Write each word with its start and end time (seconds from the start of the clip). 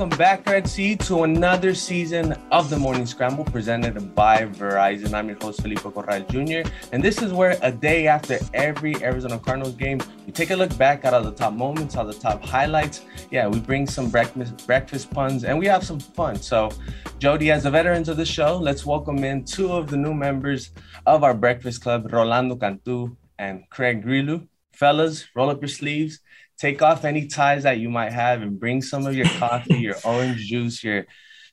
welcome 0.00 0.16
back, 0.16 0.48
Red 0.48 0.66
Sea, 0.66 0.96
to 0.96 1.24
another 1.24 1.74
season 1.74 2.32
of 2.50 2.70
the 2.70 2.76
Morning 2.78 3.04
Scramble 3.04 3.44
presented 3.44 4.14
by 4.14 4.46
Verizon. 4.46 5.12
I'm 5.12 5.28
your 5.28 5.36
host, 5.42 5.60
Felipe 5.60 5.80
Corral 5.80 6.22
Jr., 6.22 6.66
and 6.92 7.04
this 7.04 7.20
is 7.20 7.34
where 7.34 7.58
a 7.60 7.70
day 7.70 8.06
after 8.06 8.38
every 8.54 8.96
Arizona 9.02 9.38
Cardinals 9.38 9.74
game, 9.74 10.00
we 10.24 10.32
take 10.32 10.52
a 10.52 10.56
look 10.56 10.74
back 10.78 11.04
at 11.04 11.12
all 11.12 11.22
the 11.22 11.32
top 11.32 11.52
moments, 11.52 11.96
all 11.96 12.06
the 12.06 12.14
top 12.14 12.42
highlights. 12.42 13.02
Yeah, 13.30 13.46
we 13.46 13.60
bring 13.60 13.86
some 13.86 14.08
breakfast, 14.08 14.66
breakfast 14.66 15.10
puns, 15.10 15.44
and 15.44 15.58
we 15.58 15.66
have 15.66 15.84
some 15.84 16.00
fun. 16.00 16.36
So, 16.36 16.70
Jody, 17.18 17.50
as 17.50 17.64
the 17.64 17.70
veterans 17.70 18.08
of 18.08 18.16
the 18.16 18.24
show, 18.24 18.56
let's 18.56 18.86
welcome 18.86 19.22
in 19.22 19.44
two 19.44 19.70
of 19.70 19.90
the 19.90 19.98
new 19.98 20.14
members 20.14 20.70
of 21.04 21.24
our 21.24 21.34
Breakfast 21.34 21.82
Club, 21.82 22.10
Rolando 22.10 22.56
Cantu 22.56 23.16
and 23.38 23.68
Craig 23.68 24.02
Grillo. 24.02 24.48
Fellas, 24.72 25.26
roll 25.34 25.50
up 25.50 25.60
your 25.60 25.68
sleeves 25.68 26.20
take 26.60 26.82
off 26.82 27.04
any 27.06 27.26
ties 27.26 27.62
that 27.62 27.78
you 27.78 27.88
might 27.88 28.12
have 28.12 28.42
and 28.42 28.60
bring 28.60 28.82
some 28.82 29.06
of 29.06 29.14
your 29.14 29.26
coffee, 29.38 29.78
your 29.78 29.96
orange 30.04 30.46
juice, 30.46 30.84
your 30.84 31.06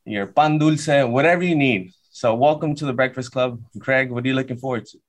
your 0.05 0.27
pan 0.27 0.57
dulce, 0.57 0.88
whatever 0.88 1.43
you 1.43 1.55
need. 1.55 1.91
So 2.11 2.35
welcome 2.35 2.75
to 2.75 2.85
the 2.85 2.93
Breakfast 2.93 3.31
Club. 3.31 3.61
Craig, 3.80 4.11
what 4.11 4.23
are 4.23 4.27
you 4.27 4.33
looking 4.33 4.57
forward 4.57 4.85
to? 4.88 4.99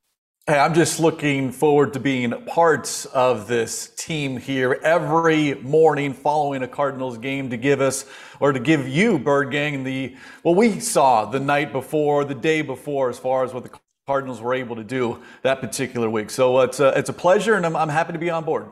Hey, 0.47 0.59
I'm 0.59 0.73
just 0.73 0.99
looking 0.99 1.53
forward 1.53 1.93
to 1.93 2.01
being 2.01 2.31
parts 2.47 3.05
of 3.07 3.49
this 3.49 3.89
team 3.97 4.39
here 4.39 4.81
every 4.83 5.55
morning 5.55 6.15
following 6.15 6.63
a 6.63 6.69
Cardinals 6.69 7.19
game 7.19 7.51
to 7.51 7.57
give 7.57 7.81
us 7.81 8.07
or 8.41 8.53
to 8.53 8.59
give 8.59 8.89
you, 8.89 9.19
Bird 9.19 9.51
Gang, 9.51 9.85
the 9.85 10.17
what 10.43 10.57
we 10.57 10.81
saw 10.81 11.27
the 11.27 11.41
night 11.41 11.73
before, 11.73 12.25
the 12.25 12.35
day 12.35 12.63
before, 12.63 13.11
as 13.11 13.19
far 13.19 13.45
as 13.45 13.53
what 13.53 13.65
the 13.65 13.71
Cardinals 14.07 14.41
were 14.41 14.55
able 14.55 14.77
to 14.77 14.85
do 14.85 15.23
that 15.43 15.61
particular 15.61 16.09
week. 16.09 16.31
So 16.31 16.61
it's 16.61 16.81
a, 16.81 16.99
it's 16.99 17.11
a 17.11 17.13
pleasure, 17.13 17.55
and 17.55 17.67
I'm, 17.67 17.77
I'm 17.77 17.91
happy 17.91 18.15
to 18.15 18.19
be 18.19 18.31
on 18.31 18.45
board. 18.45 18.69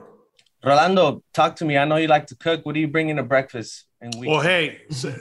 Rolando, 0.66 1.22
talk 1.32 1.54
to 1.56 1.64
me. 1.64 1.78
I 1.78 1.84
know 1.84 1.94
you 1.94 2.08
like 2.08 2.26
to 2.26 2.34
cook. 2.34 2.66
What 2.66 2.74
are 2.74 2.80
you 2.80 2.88
bringing 2.88 3.16
to 3.16 3.22
breakfast? 3.22 3.84
And 4.00 4.12
we- 4.18 4.26
well, 4.26 4.40
hey, 4.40 4.80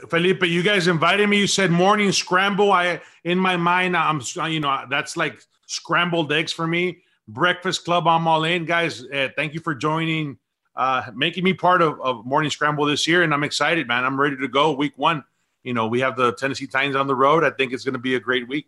Felipe, 0.09 0.43
you 0.43 0.63
guys 0.63 0.87
invited 0.87 1.29
me. 1.29 1.37
You 1.37 1.45
said 1.45 1.69
morning 1.69 2.11
scramble. 2.11 2.71
I, 2.71 2.99
in 3.23 3.37
my 3.37 3.55
mind, 3.55 3.95
I'm, 3.95 4.21
you 4.51 4.59
know, 4.59 4.85
that's 4.89 5.15
like 5.15 5.39
scrambled 5.67 6.33
eggs 6.33 6.51
for 6.51 6.65
me. 6.65 7.03
Breakfast 7.27 7.85
Club, 7.85 8.07
I'm 8.07 8.27
all 8.27 8.43
in, 8.43 8.65
guys. 8.65 9.03
Uh, 9.05 9.29
thank 9.35 9.53
you 9.53 9.59
for 9.59 9.75
joining, 9.75 10.39
uh, 10.75 11.03
making 11.13 11.43
me 11.43 11.53
part 11.53 11.83
of, 11.83 12.01
of 12.01 12.25
Morning 12.25 12.49
Scramble 12.49 12.85
this 12.85 13.07
year, 13.07 13.21
and 13.21 13.31
I'm 13.31 13.43
excited, 13.43 13.87
man. 13.87 14.03
I'm 14.03 14.19
ready 14.19 14.37
to 14.37 14.47
go. 14.47 14.71
Week 14.71 14.93
one, 14.97 15.23
you 15.63 15.75
know, 15.75 15.85
we 15.85 15.99
have 15.99 16.15
the 16.17 16.33
Tennessee 16.33 16.65
Titans 16.67 16.95
on 16.95 17.05
the 17.05 17.15
road. 17.15 17.43
I 17.43 17.51
think 17.51 17.71
it's 17.71 17.83
going 17.83 17.93
to 17.93 17.99
be 17.99 18.15
a 18.15 18.19
great 18.19 18.47
week. 18.47 18.67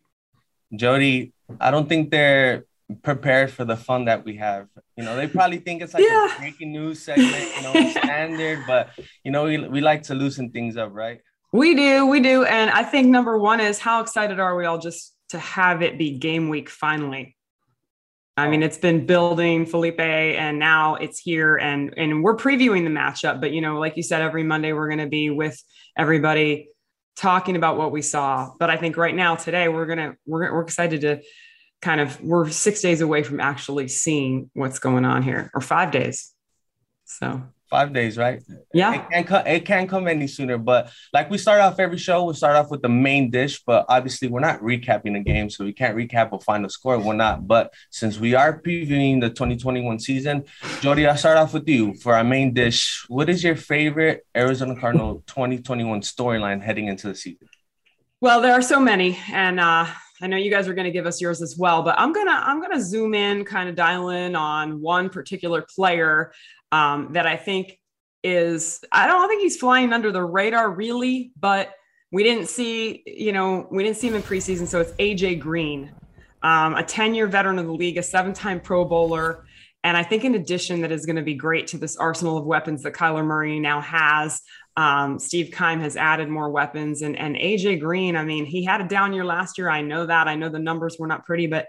Jody, 0.75 1.33
I 1.59 1.71
don't 1.71 1.89
think 1.89 2.11
they're 2.11 2.65
prepared 3.03 3.52
for 3.52 3.66
the 3.66 3.75
fun 3.75 4.05
that 4.05 4.23
we 4.23 4.38
have. 4.38 4.67
You 4.95 5.03
know, 5.03 5.16
they 5.16 5.27
probably 5.27 5.57
think 5.57 5.81
it's 5.81 5.93
like 5.93 6.03
yeah. 6.03 6.35
a 6.35 6.39
breaking 6.39 6.71
news 6.71 7.03
segment, 7.03 7.55
you 7.55 7.61
know, 7.61 7.91
standard, 7.91 8.63
but 8.66 8.89
you 9.23 9.31
know, 9.31 9.45
we, 9.45 9.57
we 9.67 9.81
like 9.81 10.03
to 10.03 10.16
loosen 10.16 10.52
things 10.52 10.77
up, 10.77 10.93
right? 10.93 11.19
We 11.52 11.75
do, 11.75 12.05
we 12.05 12.19
do. 12.19 12.43
And 12.45 12.69
I 12.69 12.83
think 12.83 13.08
number 13.08 13.38
one 13.38 13.59
is 13.59 13.80
how 13.80 14.02
excited 14.02 14.39
are 14.39 14.55
we 14.55 14.65
all 14.65 14.77
just 14.77 15.15
to 15.30 15.39
have 15.39 15.81
it 15.81 15.97
be 15.97 16.17
game 16.17 16.49
week 16.49 16.69
finally? 16.69 17.35
I 18.38 18.49
mean, 18.49 18.61
it's 18.61 18.77
been 18.77 19.08
building 19.08 19.65
Felipe 19.65 19.99
and 19.99 20.59
now 20.59 20.93
it's 20.93 21.17
here 21.17 21.55
and 21.58 21.91
and 21.97 22.23
we're 22.23 22.35
previewing 22.35 22.83
the 22.83 22.91
matchup. 22.91 23.41
But 23.41 23.52
you 23.52 23.61
know, 23.61 23.80
like 23.80 23.97
you 23.97 24.03
said, 24.03 24.21
every 24.21 24.43
Monday 24.43 24.73
we're 24.73 24.89
gonna 24.89 25.08
be 25.08 25.31
with 25.31 25.59
everybody 25.97 26.69
talking 27.17 27.55
about 27.55 27.77
what 27.77 27.91
we 27.91 28.03
saw. 28.03 28.52
But 28.59 28.69
I 28.69 28.77
think 28.77 28.95
right 28.95 29.15
now, 29.15 29.35
today, 29.35 29.67
we're 29.67 29.88
gonna 29.88 30.15
we're, 30.25 30.53
we're 30.53 30.61
excited 30.61 31.02
to 31.02 31.19
kind 31.81 32.02
of 32.02 32.20
we're 32.22 32.50
six 32.50 32.81
days 32.81 33.02
away 33.02 33.23
from 33.23 33.39
actually 33.39 33.88
seeing 33.88 34.50
what's 34.53 34.80
going 34.80 35.06
on 35.06 35.23
here 35.23 35.52
or 35.53 35.61
five 35.61 35.92
days. 35.92 36.33
So. 37.06 37.44
Five 37.70 37.92
days 37.92 38.17
right? 38.17 38.42
Yeah. 38.73 38.94
It 38.94 39.09
can't, 39.11 39.28
come, 39.28 39.47
it 39.47 39.66
can't 39.66 39.89
come 39.89 40.08
any 40.08 40.28
sooner 40.28 40.58
but 40.58 40.89
like 41.11 41.30
we 41.30 41.38
start 41.38 41.59
off 41.59 41.81
every 41.81 41.98
show 41.98 42.23
we 42.23 42.33
start 42.33 42.55
off 42.55 42.71
with 42.71 42.82
the 42.82 42.87
main 42.87 43.30
dish 43.30 43.61
but 43.66 43.86
obviously 43.89 44.30
we're 44.30 44.39
not 44.39 44.61
recapping 44.61 45.14
the 45.16 45.20
game 45.20 45.49
so 45.49 45.66
we 45.66 45.73
can't 45.73 45.98
recap 45.98 46.32
a 46.32 46.39
final 46.39 46.70
score. 46.70 46.98
We're 46.98 47.14
not 47.14 47.45
but 47.45 47.73
since 47.89 48.17
we 48.17 48.36
are 48.36 48.61
previewing 48.61 49.20
the 49.20 49.27
2021 49.30 49.99
season 49.99 50.45
jody 50.80 51.05
i'll 51.05 51.17
start 51.17 51.37
off 51.37 51.54
with 51.54 51.67
you 51.67 51.93
for 51.95 52.16
our 52.16 52.23
main 52.23 52.54
dish. 52.54 53.05
What 53.10 53.30
is 53.30 53.43
your 53.43 53.58
favorite 53.58 54.26
arizona 54.33 54.80
cardinal 54.80 55.23
2021 55.27 56.02
storyline 56.02 56.61
heading 56.61 56.87
into 56.87 57.10
the 57.10 57.16
season? 57.16 57.49
Well 58.21 58.39
there 58.42 58.54
are 58.54 58.61
so 58.61 58.80
many 58.80 59.20
and 59.30 59.60
uh 59.60 59.87
I 60.22 60.28
know 60.28 60.38
you 60.38 60.50
guys 60.50 60.67
are 60.67 60.73
going 60.73 60.86
to 60.86 60.92
give 60.92 61.05
us 61.05 61.22
yours 61.22 61.42
as 61.42 61.58
well, 61.58 61.83
but 61.83 62.00
I'm 62.00 62.11
gonna 62.11 62.32
I'm 62.32 62.61
gonna 62.61 62.82
zoom 62.82 63.14
in, 63.14 63.45
kind 63.45 63.70
of 63.70 63.76
dial 63.76 64.10
in 64.10 64.36
on 64.36 64.82
one 64.82 65.10
particular 65.10 65.66
player 65.76 66.32
um, 66.72 67.14
that 67.14 67.28
I 67.28 67.36
think 67.36 67.80
is 68.23 68.83
I 68.92 69.08
don't 69.08 69.28
think 69.28 69.42
he's 69.42 69.58
flying 69.58 69.94
under 69.94 70.11
the 70.11 70.23
radar 70.23 70.72
really, 70.72 71.32
but 71.39 71.72
we 72.11 72.23
didn't 72.23 72.48
see 72.48 73.04
you 73.05 73.32
know 73.32 73.67
we 73.72 73.83
didn't 73.83 73.98
see 73.98 74.08
him 74.08 74.16
in 74.16 74.23
preseason, 74.23 74.67
so 74.67 74.82
it's 74.82 74.92
AJ 74.94 75.39
Green, 75.39 75.92
um, 76.42 76.76
a 76.76 76.84
10 76.84 77.14
year 77.14 77.28
veteran 77.28 77.60
of 77.60 77.66
the 77.66 77.73
league, 77.73 77.98
a 77.98 78.04
seven 78.04 78.34
time 78.34 78.60
Pro 78.60 78.86
Bowler. 78.86 79.45
And 79.84 79.95
I 79.95 80.04
think, 80.04 80.26
in 80.26 80.36
addition, 80.36 80.82
that 80.82 80.92
is 80.92 81.05
going 81.05 81.16
to 81.16 81.22
be 81.22 81.36
great 81.36 81.67
to 81.67 81.78
this 81.78 81.95
arsenal 81.95 82.38
of 82.38 82.45
weapons 82.45 82.84
that 82.84 82.94
Kyler 82.94 83.23
Murray 83.23 83.60
now 83.60 83.80
has. 83.80 84.42
Um, 84.77 85.17
Steve 85.17 85.52
Keim 85.58 85.80
has 85.80 85.98
added 85.98 86.30
more 86.30 86.49
weapons, 86.52 87.02
and 87.02 87.17
and 87.17 87.36
AJ 87.36 87.80
Green. 87.80 88.15
I 88.15 88.23
mean, 88.23 88.45
he 88.45 88.64
had 88.64 88.80
a 88.80 88.88
down 88.88 89.11
year 89.11 89.26
last 89.26 89.58
year. 89.58 89.70
I 89.70 89.82
know 89.82 90.05
that. 90.05 90.27
I 90.27 90.36
know 90.36 90.49
the 90.49 90.60
numbers 90.60 90.98
were 90.99 91.08
not 91.08 91.26
pretty, 91.26 91.48
but 91.48 91.67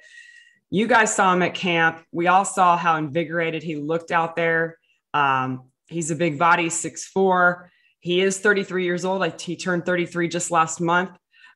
you 0.70 0.86
guys 0.86 1.14
saw 1.14 1.32
him 1.32 1.42
at 1.42 1.54
camp. 1.54 2.04
We 2.12 2.26
all 2.26 2.44
saw 2.44 2.76
how 2.76 2.96
invigorated 2.96 3.62
he 3.62 3.76
looked 3.76 4.12
out 4.12 4.36
there. 4.36 4.78
Um, 5.14 5.70
he's 5.86 6.10
a 6.10 6.16
big 6.16 6.38
body, 6.38 6.68
six 6.68 7.06
four. 7.06 7.70
He 8.00 8.20
is 8.20 8.38
33 8.38 8.84
years 8.84 9.04
old. 9.04 9.20
Like 9.20 9.40
he 9.40 9.56
turned 9.56 9.86
33 9.86 10.28
just 10.28 10.50
last 10.50 10.78
month, 10.78 11.10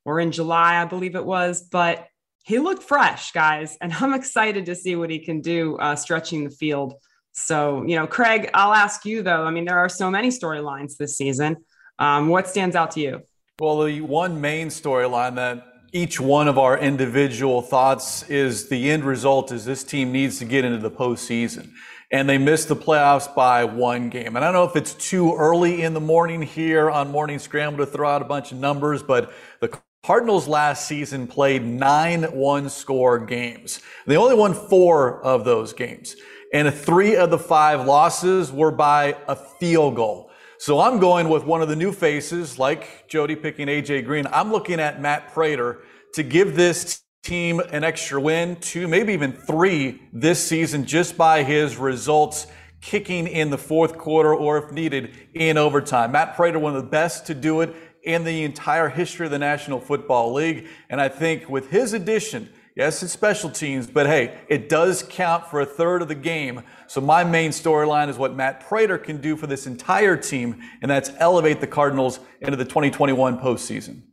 or 0.07 0.21
in 0.21 0.33
July, 0.33 0.81
I 0.81 0.87
believe 0.87 1.15
it 1.15 1.25
was. 1.25 1.61
But 1.61 2.09
he 2.45 2.59
looked 2.59 2.83
fresh, 2.83 3.33
guys, 3.33 3.77
and 3.83 3.93
I'm 4.01 4.15
excited 4.15 4.67
to 4.67 4.75
see 4.75 4.97
what 4.97 5.11
he 5.11 5.19
can 5.19 5.43
do 5.43 5.77
uh, 5.77 5.97
stretching 5.97 6.45
the 6.45 6.51
field. 6.51 6.95
So, 7.33 7.83
you 7.85 7.97
know, 7.97 8.07
Craig, 8.07 8.51
I'll 8.55 8.75
ask 8.75 9.05
you 9.05 9.23
though. 9.23 9.45
I 9.45 9.51
mean, 9.51 9.65
there 9.65 9.79
are 9.79 9.89
so 9.89 10.11
many 10.11 10.29
storylines 10.29 10.97
this 10.97 11.17
season. 11.17 11.57
Um, 11.99 12.29
what 12.29 12.49
stands 12.49 12.77
out 12.77 12.91
to 12.93 13.01
you? 13.01 13.23
Well, 13.61 13.85
the 13.85 14.01
one 14.01 14.41
main 14.41 14.69
storyline 14.69 15.37
that 15.37 15.67
each 15.93 16.19
one 16.19 16.49
of 16.49 16.59
our 16.59 16.79
individual 16.79 17.61
thoughts 17.63 18.29
is 18.31 18.69
the 18.69 18.91
end 18.91 19.05
result 19.05 19.53
is 19.53 19.65
this 19.65 19.85
team 19.85 20.11
needs 20.11 20.39
to 20.39 20.45
get 20.45 20.65
into 20.65 20.79
the 20.79 20.91
postseason. 20.91 21.71
And 22.11 22.29
they 22.29 22.39
missed 22.39 22.69
the 22.69 22.77
playoffs 22.77 23.35
by 23.35 23.65
one 23.65 24.11
game. 24.11 24.37
And 24.37 24.39
I 24.39 24.41
don't 24.41 24.53
know 24.53 24.65
if 24.65 24.77
it's 24.77 24.93
too 24.95 25.35
early 25.35 25.83
in 25.83 25.95
the 25.95 26.01
morning 26.01 26.43
here 26.43 26.91
on 26.91 27.11
Morning 27.11 27.39
Scramble 27.39 27.85
to 27.85 27.91
throw 27.91 28.09
out 28.09 28.21
a 28.21 28.27
bunch 28.27 28.53
of 28.53 28.59
numbers, 28.59 29.03
but 29.03 29.33
the 29.61 29.79
Cardinals 30.03 30.49
last 30.49 30.87
season 30.87 31.27
played 31.27 31.65
nine 31.65 32.25
one 32.25 32.69
score 32.69 33.19
games. 33.19 33.81
They 34.07 34.17
only 34.17 34.35
won 34.35 34.53
four 34.53 35.23
of 35.23 35.45
those 35.45 35.73
games 35.73 36.17
and 36.53 36.73
three 36.73 37.17
of 37.17 37.31
the 37.31 37.39
five 37.39 37.87
losses 37.87 38.53
were 38.53 38.71
by 38.71 39.17
a 39.27 39.35
field 39.35 39.97
goal. 39.97 40.31
So 40.59 40.81
I'm 40.81 41.01
going 41.01 41.29
with 41.29 41.45
one 41.45 41.63
of 41.63 41.69
the 41.69 41.77
new 41.77 41.93
faces, 41.93 42.59
like 42.59 43.09
Jody 43.09 43.35
picking 43.35 43.69
AJ 43.69 44.05
Green. 44.05 44.27
I'm 44.33 44.53
looking 44.53 44.79
at 44.79 45.01
Matt 45.01 45.33
Prater 45.33 45.81
to 46.15 46.23
give 46.23 46.55
this 46.55 47.03
team 47.25 47.61
an 47.61 47.85
extra 47.85 48.21
win, 48.21 48.57
two, 48.57 48.87
maybe 48.87 49.13
even 49.13 49.33
three 49.33 50.03
this 50.13 50.45
season, 50.47 50.85
just 50.85 51.17
by 51.17 51.43
his 51.43 51.79
results 51.79 52.47
kicking 52.81 53.27
in 53.27 53.49
the 53.51 53.59
fourth 53.59 53.97
quarter 53.97 54.35
or 54.35 54.59
if 54.59 54.73
needed 54.73 55.15
in 55.35 55.57
overtime. 55.57 56.13
Matt 56.13 56.37
Prater, 56.37 56.59
one 56.59 56.77
of 56.77 56.83
the 56.83 56.89
best 56.91 57.27
to 57.27 57.35
do 57.35 57.61
it 57.61 57.75
in 58.05 58.25
the 58.25 58.43
entire 58.43 58.89
history 58.89 59.27
of 59.27 59.33
the 59.33 59.39
National 59.39 59.81
Football 59.81 60.33
League. 60.33 60.67
And 60.91 61.01
I 61.01 61.09
think 61.09 61.49
with 61.49 61.71
his 61.71 61.93
addition, 61.93 62.49
Yes, 62.75 63.03
it's 63.03 63.13
special 63.13 63.51
teams, 63.51 63.87
but 63.87 64.07
hey, 64.07 64.39
it 64.49 64.71
does 64.71 65.05
count 65.07 65.47
for 65.47 65.61
a 65.61 65.67
third 65.67 66.01
of 66.01 66.09
the 66.09 66.15
game. 66.15 66.63
So 66.87 67.03
my 67.03 67.23
main 67.23 67.51
storyline 67.51 68.09
is 68.09 68.17
what 68.17 68.35
Matt 68.35 68.67
Prater 68.67 68.97
can 68.97 69.21
do 69.21 69.37
for 69.37 69.47
this 69.47 69.67
entire 69.67 70.17
team, 70.17 70.63
and 70.81 70.91
that's 70.91 71.11
elevate 71.19 71.61
the 71.61 71.67
Cardinals 71.67 72.21
into 72.41 72.57
the 72.57 72.65
2021 72.65 73.39
postseason. 73.39 74.05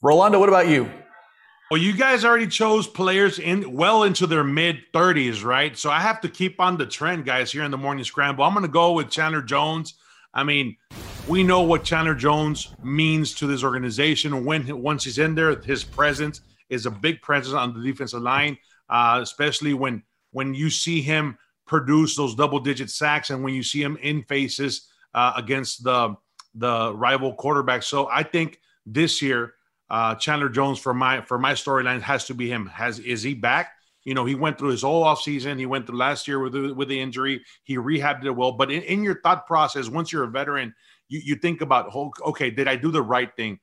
Rolando, 0.00 0.40
what 0.40 0.48
about 0.48 0.68
you? 0.68 0.90
Well, 1.70 1.80
you 1.80 1.92
guys 1.92 2.24
already 2.24 2.46
chose 2.46 2.86
players 2.86 3.38
in 3.38 3.74
well 3.74 4.04
into 4.04 4.26
their 4.26 4.44
mid 4.44 4.78
30s, 4.94 5.44
right? 5.44 5.76
So 5.76 5.90
I 5.90 6.00
have 6.00 6.22
to 6.22 6.28
keep 6.28 6.60
on 6.60 6.78
the 6.78 6.86
trend, 6.86 7.26
guys, 7.26 7.52
here 7.52 7.64
in 7.64 7.70
the 7.70 7.78
morning 7.78 8.04
scramble. 8.04 8.44
I'm 8.44 8.54
going 8.54 8.64
to 8.64 8.68
go 8.68 8.92
with 8.92 9.10
Chandler 9.10 9.42
Jones. 9.42 9.94
I 10.32 10.42
mean, 10.42 10.76
we 11.28 11.42
know 11.42 11.60
what 11.60 11.84
Chandler 11.84 12.14
Jones 12.14 12.74
means 12.82 13.34
to 13.34 13.46
this 13.46 13.62
organization 13.62 14.46
when 14.46 14.82
once 14.82 15.04
he's 15.04 15.18
in 15.18 15.34
there, 15.34 15.54
his 15.60 15.84
presence– 15.84 16.40
is 16.68 16.86
a 16.86 16.90
big 16.90 17.20
presence 17.22 17.54
on 17.54 17.74
the 17.74 17.82
defensive 17.82 18.22
line, 18.22 18.56
uh, 18.88 19.20
especially 19.22 19.74
when 19.74 20.02
when 20.32 20.54
you 20.54 20.70
see 20.70 21.00
him 21.00 21.38
produce 21.66 22.16
those 22.16 22.34
double 22.34 22.58
digit 22.58 22.90
sacks 22.90 23.30
and 23.30 23.42
when 23.42 23.54
you 23.54 23.62
see 23.62 23.82
him 23.82 23.96
in 24.02 24.22
faces 24.24 24.88
uh, 25.14 25.32
against 25.36 25.84
the 25.84 26.14
the 26.54 26.94
rival 26.94 27.34
quarterback. 27.34 27.82
So 27.82 28.08
I 28.08 28.22
think 28.22 28.60
this 28.86 29.22
year 29.22 29.54
uh, 29.90 30.14
Chandler 30.14 30.48
Jones 30.48 30.78
for 30.78 30.94
my 30.94 31.20
for 31.22 31.38
my 31.38 31.52
storyline 31.52 32.00
has 32.00 32.24
to 32.26 32.34
be 32.34 32.48
him. 32.48 32.66
Has 32.66 32.98
is 32.98 33.22
he 33.22 33.34
back? 33.34 33.72
You 34.04 34.12
know, 34.12 34.24
he 34.24 34.34
went 34.34 34.58
through 34.58 34.70
his 34.70 34.82
whole 34.82 35.04
offseason. 35.04 35.58
He 35.58 35.66
went 35.66 35.86
through 35.86 35.96
last 35.96 36.28
year 36.28 36.38
with 36.38 36.52
the, 36.52 36.74
with 36.74 36.88
the 36.88 37.00
injury. 37.00 37.42
He 37.62 37.76
rehabbed 37.76 38.24
it 38.24 38.30
well. 38.30 38.52
But 38.52 38.70
in, 38.70 38.82
in 38.82 39.02
your 39.02 39.20
thought 39.22 39.46
process, 39.46 39.88
once 39.88 40.12
you're 40.12 40.24
a 40.24 40.28
veteran, 40.28 40.74
you, 41.08 41.20
you 41.24 41.36
think 41.36 41.62
about, 41.62 41.94
okay, 41.94 42.50
did 42.50 42.68
I 42.68 42.76
do 42.76 42.90
the 42.90 43.02
right 43.02 43.34
thing? 43.34 43.60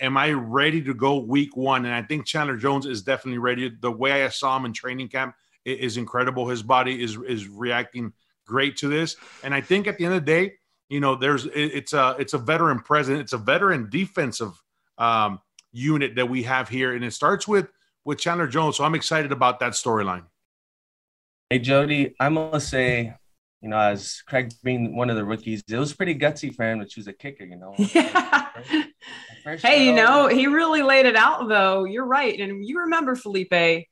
Am 0.00 0.16
I 0.16 0.32
ready 0.32 0.82
to 0.82 0.94
go 0.94 1.18
week 1.18 1.56
one? 1.56 1.84
And 1.84 1.94
I 1.94 2.02
think 2.02 2.26
Chandler 2.26 2.56
Jones 2.56 2.86
is 2.86 3.02
definitely 3.02 3.38
ready. 3.38 3.68
The 3.68 3.90
way 3.90 4.24
I 4.24 4.28
saw 4.28 4.56
him 4.56 4.64
in 4.64 4.72
training 4.72 5.08
camp 5.08 5.34
is 5.64 5.96
incredible. 5.96 6.48
His 6.48 6.62
body 6.62 7.02
is 7.02 7.16
is 7.26 7.48
reacting 7.48 8.12
great 8.46 8.76
to 8.78 8.88
this. 8.88 9.16
And 9.44 9.54
I 9.54 9.60
think 9.60 9.86
at 9.86 9.98
the 9.98 10.04
end 10.04 10.14
of 10.14 10.24
the 10.24 10.26
day, 10.26 10.54
you 10.88 11.00
know, 11.00 11.14
there's 11.14 11.46
it's 11.46 11.92
a 11.92 12.16
it's 12.18 12.34
a 12.34 12.38
veteran 12.38 12.80
present, 12.80 13.20
it's 13.20 13.32
a 13.32 13.38
veteran 13.38 13.88
defensive 13.88 14.60
um, 14.98 15.40
unit 15.72 16.16
that 16.16 16.28
we 16.28 16.42
have 16.42 16.68
here, 16.68 16.94
and 16.94 17.04
it 17.04 17.12
starts 17.12 17.48
with 17.48 17.68
with 18.04 18.18
Chandler 18.18 18.46
Jones. 18.46 18.76
So 18.76 18.84
I'm 18.84 18.94
excited 18.94 19.32
about 19.32 19.60
that 19.60 19.72
storyline. 19.72 20.24
Hey 21.48 21.60
Jody, 21.60 22.14
I 22.18 22.28
must 22.28 22.68
say, 22.68 23.14
you 23.62 23.68
know, 23.68 23.78
as 23.78 24.22
Craig 24.26 24.52
being 24.62 24.96
one 24.96 25.08
of 25.08 25.16
the 25.16 25.24
rookies, 25.24 25.62
it 25.68 25.78
was 25.78 25.94
pretty 25.94 26.14
gutsy 26.14 26.54
for 26.54 26.64
him 26.64 26.80
to 26.80 26.86
choose 26.86 27.06
a 27.06 27.12
kicker. 27.12 27.44
You 27.44 27.56
know. 27.56 27.74
Yeah. 29.44 29.58
hey, 29.60 29.86
you 29.86 29.92
know, 29.92 30.28
he 30.28 30.46
really 30.46 30.82
laid 30.82 31.06
it 31.06 31.16
out 31.16 31.48
though. 31.48 31.84
You're 31.84 32.06
right, 32.06 32.38
and 32.38 32.64
you 32.64 32.80
remember 32.80 33.16
Felipe 33.16 33.86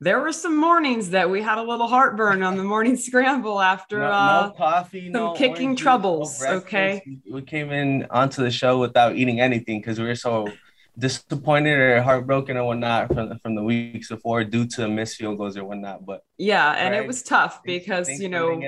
there 0.00 0.20
were 0.20 0.32
some 0.32 0.56
mornings 0.56 1.10
that 1.10 1.30
we 1.30 1.40
had 1.40 1.58
a 1.58 1.62
little 1.62 1.86
heartburn 1.86 2.42
on 2.42 2.56
the 2.56 2.64
morning 2.64 2.96
scramble 3.08 3.60
after 3.60 4.00
no, 4.00 4.12
uh, 4.12 4.46
no 4.46 4.54
coffee, 4.56 5.06
some 5.06 5.12
no 5.12 5.32
kicking 5.32 5.68
oranges, 5.68 5.82
troubles. 5.82 6.42
No 6.42 6.50
okay, 6.56 7.02
we 7.30 7.42
came 7.42 7.70
in 7.70 8.06
onto 8.10 8.42
the 8.42 8.50
show 8.50 8.78
without 8.78 9.16
eating 9.16 9.40
anything 9.40 9.80
because 9.80 9.98
we 9.98 10.06
were 10.06 10.14
so 10.14 10.48
disappointed 10.96 11.76
or 11.76 12.02
heartbroken 12.02 12.56
or 12.56 12.64
whatnot 12.64 13.12
from 13.12 13.38
from 13.38 13.54
the 13.54 13.62
weeks 13.62 14.08
before 14.08 14.44
due 14.44 14.66
to 14.66 14.88
missed 14.88 15.16
field 15.16 15.38
goals 15.38 15.56
or 15.56 15.64
whatnot. 15.64 16.04
But 16.04 16.22
yeah, 16.38 16.72
and 16.72 16.92
right, 16.92 17.02
it 17.02 17.06
was 17.06 17.22
tough 17.22 17.62
because 17.64 18.08
you 18.20 18.28
know, 18.28 18.60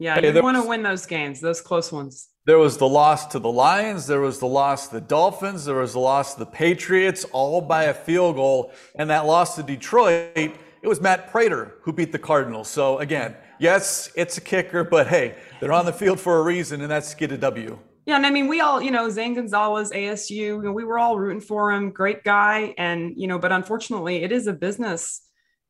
yeah, 0.00 0.18
hey, 0.18 0.34
you 0.34 0.42
want 0.42 0.56
to 0.56 0.66
win 0.66 0.82
those 0.82 1.04
games, 1.04 1.40
those 1.40 1.60
close 1.60 1.92
ones. 1.92 2.28
There 2.46 2.58
was 2.58 2.78
the 2.78 2.88
loss 2.88 3.26
to 3.26 3.38
the 3.38 3.52
Lions. 3.52 4.06
There 4.06 4.22
was 4.22 4.38
the 4.38 4.46
loss 4.46 4.88
to 4.88 4.94
the 4.94 5.00
Dolphins. 5.02 5.66
There 5.66 5.76
was 5.76 5.92
the 5.92 6.00
loss 6.00 6.34
to 6.34 6.40
the 6.40 6.46
Patriots, 6.46 7.24
all 7.32 7.60
by 7.60 7.84
a 7.84 7.94
field 7.94 8.36
goal. 8.36 8.72
And 8.94 9.10
that 9.10 9.26
loss 9.26 9.56
to 9.56 9.62
Detroit, 9.62 10.32
it 10.34 10.88
was 10.88 11.02
Matt 11.02 11.30
Prater 11.30 11.74
who 11.82 11.92
beat 11.92 12.12
the 12.12 12.18
Cardinals. 12.18 12.68
So 12.68 12.98
again, 12.98 13.36
yes, 13.58 14.10
it's 14.16 14.38
a 14.38 14.40
kicker, 14.40 14.84
but 14.84 15.06
hey, 15.06 15.36
they're 15.60 15.72
on 15.72 15.84
the 15.84 15.92
field 15.92 16.18
for 16.18 16.38
a 16.38 16.42
reason, 16.42 16.80
and 16.80 16.90
that's 16.90 17.14
get 17.14 17.30
a 17.30 17.36
W. 17.36 17.78
Yeah, 18.06 18.16
and 18.16 18.24
I 18.24 18.30
mean, 18.30 18.48
we 18.48 18.62
all, 18.62 18.80
you 18.80 18.90
know, 18.90 19.10
Zane 19.10 19.34
Gonzalez, 19.34 19.92
ASU, 19.92 20.30
you 20.30 20.62
know, 20.62 20.72
we 20.72 20.84
were 20.84 20.98
all 20.98 21.18
rooting 21.18 21.42
for 21.42 21.70
him. 21.70 21.90
Great 21.90 22.24
guy, 22.24 22.74
and 22.78 23.12
you 23.16 23.26
know, 23.28 23.38
but 23.38 23.52
unfortunately, 23.52 24.22
it 24.24 24.32
is 24.32 24.46
a 24.46 24.54
business 24.54 25.20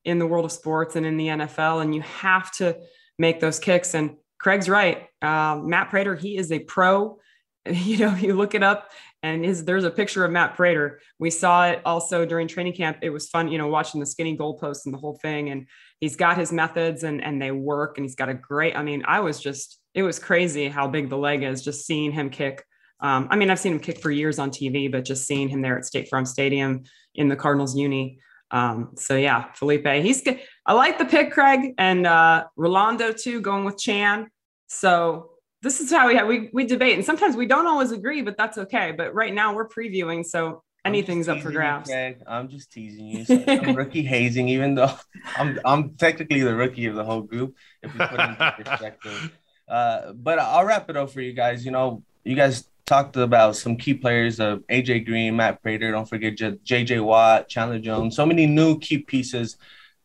in 0.05 0.21
the 0.21 0.27
world 0.27 0.45
of 0.45 0.53
sports 0.53 0.95
and 0.95 1.05
in 1.05 1.17
the 1.17 1.27
NFL, 1.27 1.83
and 1.83 1.95
you 1.95 2.01
have 2.03 2.53
to 2.53 2.79
make 3.21 3.39
those 3.39 3.59
kicks. 3.59 3.95
And 3.95 4.17
Craig's 4.39 4.69
right. 4.69 5.07
Um, 5.21 5.69
Matt 5.69 5.91
Prater, 5.91 6.17
he 6.17 6.37
is 6.37 6.51
a 6.51 6.59
pro. 6.59 7.19
You 7.71 7.99
know, 7.99 8.15
you 8.15 8.33
look 8.33 8.55
it 8.55 8.63
up 8.63 8.91
and 9.23 9.45
there's 9.45 9.85
a 9.85 9.91
picture 9.91 10.25
of 10.25 10.33
Matt 10.33 10.57
Prater. 10.57 10.99
We 11.19 11.29
saw 11.29 11.67
it 11.67 11.83
also 11.85 12.25
during 12.25 12.49
training 12.49 12.73
camp. 12.73 12.97
It 13.03 13.11
was 13.11 13.29
fun, 13.29 13.49
you 13.49 13.59
know, 13.59 13.69
watching 13.69 14.01
the 14.01 14.07
skinny 14.07 14.35
goalposts 14.35 14.87
and 14.87 14.95
the 14.95 14.99
whole 14.99 15.19
thing. 15.21 15.51
And 15.51 15.67
he's 16.01 16.17
got 16.17 16.39
his 16.39 16.53
methods 16.53 17.05
and, 17.05 17.23
and 17.23 17.41
they 17.41 17.51
work 17.51 17.99
and 17.99 18.05
he's 18.07 18.15
got 18.15 18.31
a 18.31 18.35
great, 18.35 18.75
I 18.75 18.83
mean, 18.83 19.05
I 19.07 19.21
was 19.21 19.39
just, 19.39 19.79
it 19.95 20.03
was 20.03 20.19
crazy 20.19 20.69
how 20.69 20.89
big 20.89 21.11
the 21.11 21.19
leg 21.19 21.43
is 21.43 21.63
just 21.63 21.87
seeing 21.87 22.13
him 22.13 22.31
kick. 22.31 22.65
Um, 23.01 23.29
I 23.31 23.37
mean, 23.37 23.51
I've 23.51 23.61
seen 23.61 23.73
him 23.73 23.81
kick 23.81 24.01
for 24.01 24.11
years 24.11 24.39
on 24.39 24.51
TV, 24.51 24.91
but 24.91 25.05
just 25.05 25.27
seeing 25.27 25.51
him 25.51 25.61
there 25.61 25.77
at 25.77 25.85
State 25.85 26.09
Farm 26.09 26.25
Stadium 26.25 26.85
in 27.15 27.29
the 27.29 27.37
Cardinals 27.37 27.77
uni. 27.77 28.21
Um, 28.51 28.91
so 28.97 29.17
yeah, 29.17 29.53
Felipe, 29.53 29.87
he's 29.87 30.23
good. 30.23 30.41
I 30.67 30.73
like 30.73 30.99
the 30.99 31.05
pick, 31.05 31.33
Craig, 31.33 31.75
and 31.79 32.07
uh, 32.07 32.45
Rolando 32.57 33.13
too, 33.13 33.41
going 33.41 33.65
with 33.65 33.79
Chan. 33.79 34.29
So 34.67 35.31
this 35.63 35.81
is 35.81 35.91
how 35.91 36.09
we 36.09 36.17
have, 36.17 36.27
we 36.27 36.51
we 36.53 36.65
debate, 36.65 36.95
and 36.95 37.05
sometimes 37.05 37.37
we 37.37 37.47
don't 37.47 37.67
always 37.67 37.93
agree, 37.93 38.23
but 38.23 38.37
that's 38.37 38.59
okay. 38.59 38.93
But 38.93 39.15
right 39.15 39.33
now 39.33 39.55
we're 39.55 39.69
previewing, 39.69 40.25
so 40.25 40.63
anything's 40.85 41.29
up 41.29 41.41
for 41.41 41.51
grabs. 41.51 41.91
You, 41.91 42.17
I'm 42.27 42.49
just 42.49 42.73
teasing 42.73 43.07
you. 43.07 43.25
So 43.27 43.45
I'm 43.47 43.75
rookie 43.75 44.03
hazing, 44.03 44.49
even 44.49 44.75
though 44.75 44.93
I'm 45.37 45.61
I'm 45.65 45.91
technically 45.95 46.41
the 46.41 46.55
rookie 46.55 46.87
of 46.87 46.95
the 46.95 47.05
whole 47.05 47.23
group. 47.23 47.57
If 47.83 47.93
we 47.93 48.07
put 48.07 48.21
it 48.21 48.31
into 48.31 48.55
perspective, 48.65 49.33
uh, 49.69 50.13
but 50.15 50.39
I'll 50.39 50.65
wrap 50.65 50.89
it 50.91 50.97
up 50.97 51.11
for 51.11 51.21
you 51.21 51.33
guys. 51.33 51.65
You 51.65 51.71
know, 51.73 52.03
you 52.25 52.37
guys 52.37 52.70
talked 52.87 53.17
about 53.17 53.57
some 53.57 53.77
key 53.77 53.95
players 53.95 54.41
of 54.41 54.67
AJ 54.69 55.07
Green, 55.07 55.37
Matt 55.37 55.63
Prater. 55.63 55.91
Don't 55.93 56.09
forget 56.09 56.37
JJ 56.37 57.05
Watt, 57.05 57.49
Chandler 57.49 57.79
Jones. 57.79 58.17
So 58.17 58.27
many 58.27 58.47
new 58.47 58.79
key 58.79 58.99
pieces 58.99 59.57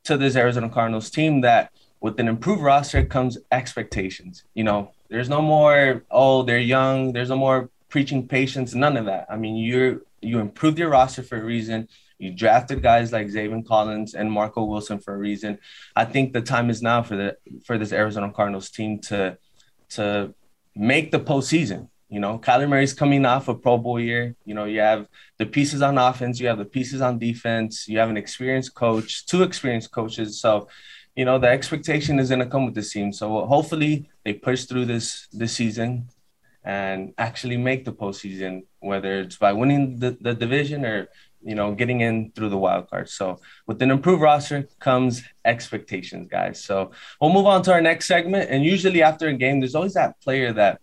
to 0.04 0.18
this 0.18 0.36
Arizona 0.36 0.70
Cardinals 0.70 1.10
team 1.10 1.42
that 1.42 1.72
with 2.00 2.20
an 2.20 2.28
improved 2.28 2.62
roster 2.62 3.04
comes 3.04 3.38
expectations. 3.52 4.44
You 4.54 4.64
know, 4.64 4.92
there's 5.10 5.30
no 5.30 5.42
more, 5.42 6.04
oh, 6.12 6.44
they're 6.44 6.60
young. 6.60 7.14
There's 7.14 7.30
no 7.30 7.38
more 7.38 7.70
preaching 7.90 8.28
patience. 8.28 8.74
None 8.76 8.98
of 8.98 9.06
that. 9.06 9.26
I 9.30 9.38
mean, 9.38 9.56
you're 9.56 10.02
you 10.22 10.40
improved 10.40 10.80
your 10.80 10.90
roster 10.90 11.24
for 11.24 11.38
a 11.38 11.44
reason. 11.44 11.88
You 12.18 12.32
drafted 12.32 12.82
guys 12.82 13.12
like 13.12 13.28
Zaven 13.28 13.66
Collins 13.66 14.16
and 14.16 14.32
Marco 14.32 14.64
Wilson 14.64 15.00
for 15.00 15.14
a 15.14 15.18
reason. 15.18 15.60
I 15.96 16.06
think 16.06 16.34
the 16.34 16.42
time 16.42 16.70
is 16.70 16.82
now 16.82 17.04
for 17.04 17.16
the 17.16 17.38
for 17.66 17.78
this 17.78 17.92
Arizona 17.92 18.32
Cardinals 18.32 18.70
team 18.70 19.00
to 19.10 19.38
to 19.90 20.34
make 20.76 21.12
the 21.12 21.20
postseason. 21.20 21.90
You 22.16 22.22
know, 22.22 22.40
Kyler 22.40 22.70
Murray's 22.70 22.94
coming 22.94 23.26
off 23.26 23.50
a 23.50 23.54
Pro 23.54 23.78
Bowl 23.78 24.00
year. 24.00 24.38
You 24.46 24.54
know, 24.54 24.64
you 24.64 24.80
have 24.80 25.10
the 25.38 25.46
pieces 25.46 25.82
on 25.82 25.98
offense, 25.98 26.40
you 26.40 26.48
have 26.48 26.58
the 26.58 26.72
pieces 26.78 27.02
on 27.02 27.20
defense, 27.20 27.90
you 27.90 27.98
have 28.00 28.10
an 28.10 28.16
experienced 28.16 28.74
coach, 28.74 29.26
two 29.26 29.44
experienced 29.44 29.92
coaches. 29.92 30.40
So 30.40 30.70
you 31.18 31.26
know 31.26 31.38
the 31.40 31.50
expectation 31.50 32.18
is 32.18 32.30
going 32.30 32.40
to 32.40 32.46
come 32.54 32.64
with 32.68 32.74
this 32.74 32.94
team. 32.94 33.12
So 33.12 33.46
hopefully 33.46 34.10
they 34.24 34.32
push 34.32 34.64
through 34.64 34.86
this 34.86 35.28
this 35.34 35.52
season 35.58 36.08
and 36.64 37.14
actually 37.18 37.58
make 37.58 37.84
the 37.84 37.92
postseason, 37.92 38.64
whether 38.80 39.20
it's 39.20 39.36
by 39.36 39.52
winning 39.52 40.00
the, 40.00 40.18
the 40.22 40.34
division 40.34 40.86
or 40.86 41.10
you 41.42 41.56
know 41.56 41.76
getting 41.76 42.00
in 42.00 42.32
through 42.32 42.52
the 42.56 42.64
wild 42.66 42.90
card. 42.90 43.10
So 43.10 43.42
with 43.68 43.82
an 43.82 43.92
improved 43.92 44.22
roster 44.22 44.70
comes 44.80 45.22
expectations, 45.44 46.30
guys. 46.30 46.64
So 46.64 46.92
we'll 47.20 47.34
move 47.34 47.46
on 47.46 47.62
to 47.64 47.74
our 47.74 47.82
next 47.82 48.08
segment. 48.08 48.50
And 48.50 48.64
usually 48.64 49.04
after 49.04 49.28
a 49.28 49.34
game, 49.34 49.60
there's 49.60 49.76
always 49.76 49.96
that 49.96 50.22
player 50.22 50.54
that 50.54 50.80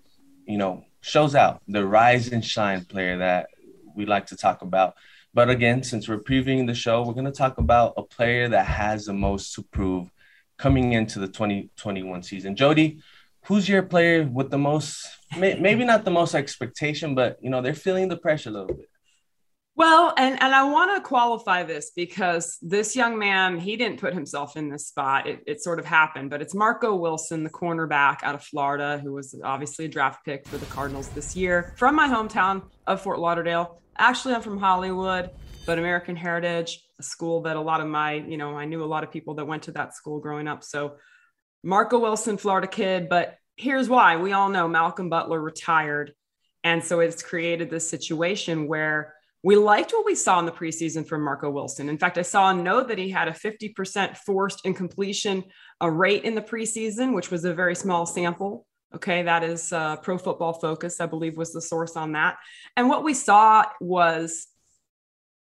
you 0.47 0.59
know 0.59 0.85
shows 1.03 1.35
out, 1.35 1.61
the 1.69 1.87
rise 1.87 2.29
and 2.29 2.45
shine 2.45 2.85
player 2.87 3.19
that 3.19 3.49
we 3.95 4.07
like 4.07 4.27
to 4.29 4.37
talk 4.37 4.63
about. 4.63 4.95
But 5.35 5.51
again, 5.51 5.83
since 5.83 6.09
we're 6.09 6.19
previewing 6.21 6.67
the 6.67 6.75
show, 6.75 7.03
we're 7.03 7.13
going 7.13 7.27
to 7.27 7.33
talk 7.33 7.59
about 7.59 7.95
a 7.97 8.03
player 8.03 8.49
that 8.49 8.67
has 8.67 9.07
the 9.07 9.13
most 9.13 9.55
to 9.55 9.63
prove 9.63 10.11
coming 10.59 10.93
into 10.93 11.19
the 11.19 11.27
2021 11.27 12.23
season. 12.23 12.55
Jody, 12.55 13.01
who's 13.47 13.69
your 13.69 13.83
player 13.83 14.25
with 14.25 14.51
the 14.51 14.59
most, 14.59 15.07
maybe 15.37 15.85
not 15.85 16.05
the 16.05 16.11
most 16.11 16.35
expectation, 16.35 17.15
but 17.15 17.39
you 17.43 17.51
know, 17.51 17.61
they're 17.61 17.75
feeling 17.75 18.09
the 18.09 18.17
pressure 18.17 18.51
a 18.51 18.53
little 18.53 18.75
bit. 18.75 18.89
Well, 19.75 20.13
and 20.19 20.41
and 20.43 20.55
I 20.55 20.65
want 20.65 20.95
to 20.97 21.01
qualify 21.01 21.63
this 21.63 21.93
because 21.97 22.59
this 22.61 22.95
young 22.95 23.19
man, 23.19 23.59
he 23.59 23.77
didn't 23.77 24.01
put 24.01 24.13
himself 24.13 24.57
in 24.57 24.69
this 24.69 24.87
spot. 24.87 25.27
It, 25.27 25.41
it 25.47 25.63
sort 25.63 25.79
of 25.79 25.87
happened, 25.87 26.29
but 26.29 26.43
it's 26.43 26.55
Marco 26.55 26.95
Wilson, 26.95 27.43
the 27.43 27.51
cornerback 27.51 28.19
out 28.23 28.35
of 28.35 28.45
Florida, 28.45 29.01
who 29.03 29.13
was 29.13 29.35
obviously 29.43 29.87
a 29.87 29.89
draft 29.89 30.25
pick 30.25 30.47
for 30.47 30.59
the 30.59 30.67
Cardinals 30.67 31.09
this 31.09 31.35
year 31.35 31.73
from 31.79 31.95
my 31.95 32.07
hometown 32.07 32.65
of 32.87 33.01
Fort 33.01 33.19
Lauderdale. 33.19 33.81
Actually, 33.97 34.35
I'm 34.35 34.43
from 34.43 34.59
Hollywood 34.59 35.31
but 35.67 35.79
American 35.79 36.17
Heritage, 36.17 36.83
a 36.99 37.03
school 37.03 37.43
that 37.43 37.57
a 37.57 37.61
lot 37.61 37.81
of 37.81 37.87
my, 37.87 38.15
you 38.15 38.37
know, 38.37 38.57
I 38.57 38.65
knew 38.65 38.83
a 38.83 38.87
lot 38.87 39.05
of 39.05 39.11
people 39.11 39.35
that 39.35 39.47
went 39.47 39.65
to 39.65 39.73
that 39.73 39.95
school 39.95 40.21
growing 40.21 40.49
up. 40.49 40.65
So 40.65 40.97
Marco 41.63 41.99
Wilson, 41.99 42.37
Florida 42.37 42.67
kid, 42.67 43.09
but 43.09 43.37
here's 43.57 43.89
why. 43.89 44.17
We 44.17 44.33
all 44.33 44.49
know 44.49 44.69
Malcolm 44.69 45.09
Butler 45.09 45.41
retired. 45.41 46.13
And 46.65 46.83
so 46.83 47.01
it's 47.01 47.23
created 47.23 47.71
this 47.71 47.89
situation 47.89 48.67
where 48.67 49.15
we 49.43 49.57
liked 49.57 49.93
what 49.93 50.07
we 50.07 50.15
saw 50.15 50.39
in 50.39 50.47
the 50.47 50.53
preseason 50.53 51.07
from 51.07 51.23
Marco 51.23 51.51
Wilson. 51.51 51.89
In 51.89 51.99
fact, 51.99 52.17
I 52.17 52.23
saw 52.23 52.51
a 52.51 52.55
note 52.55 52.89
that 52.89 52.99
he 52.99 53.11
had 53.11 53.29
a 53.29 53.33
50% 53.33 54.17
forced 54.19 54.65
incompletion 54.65 55.45
a 55.81 55.91
rate 55.91 56.23
in 56.25 56.37
the 56.37 56.43
preseason, 56.43 57.13
which 57.13 57.31
was 57.31 57.45
a 57.45 57.53
very 57.53 57.75
small 57.75 58.07
sample. 58.07 58.67
Okay, 58.95 59.23
that 59.23 59.43
is 59.43 59.73
uh, 59.73 59.97
Pro 59.97 60.17
Football 60.17 60.53
Focus, 60.53 61.01
I 61.01 61.07
believe, 61.07 61.37
was 61.37 61.53
the 61.53 61.63
source 61.63 61.97
on 61.97 62.13
that. 62.13 62.37
And 62.77 62.89
what 62.89 63.03
we 63.03 63.15
saw 63.15 63.65
was 63.81 64.47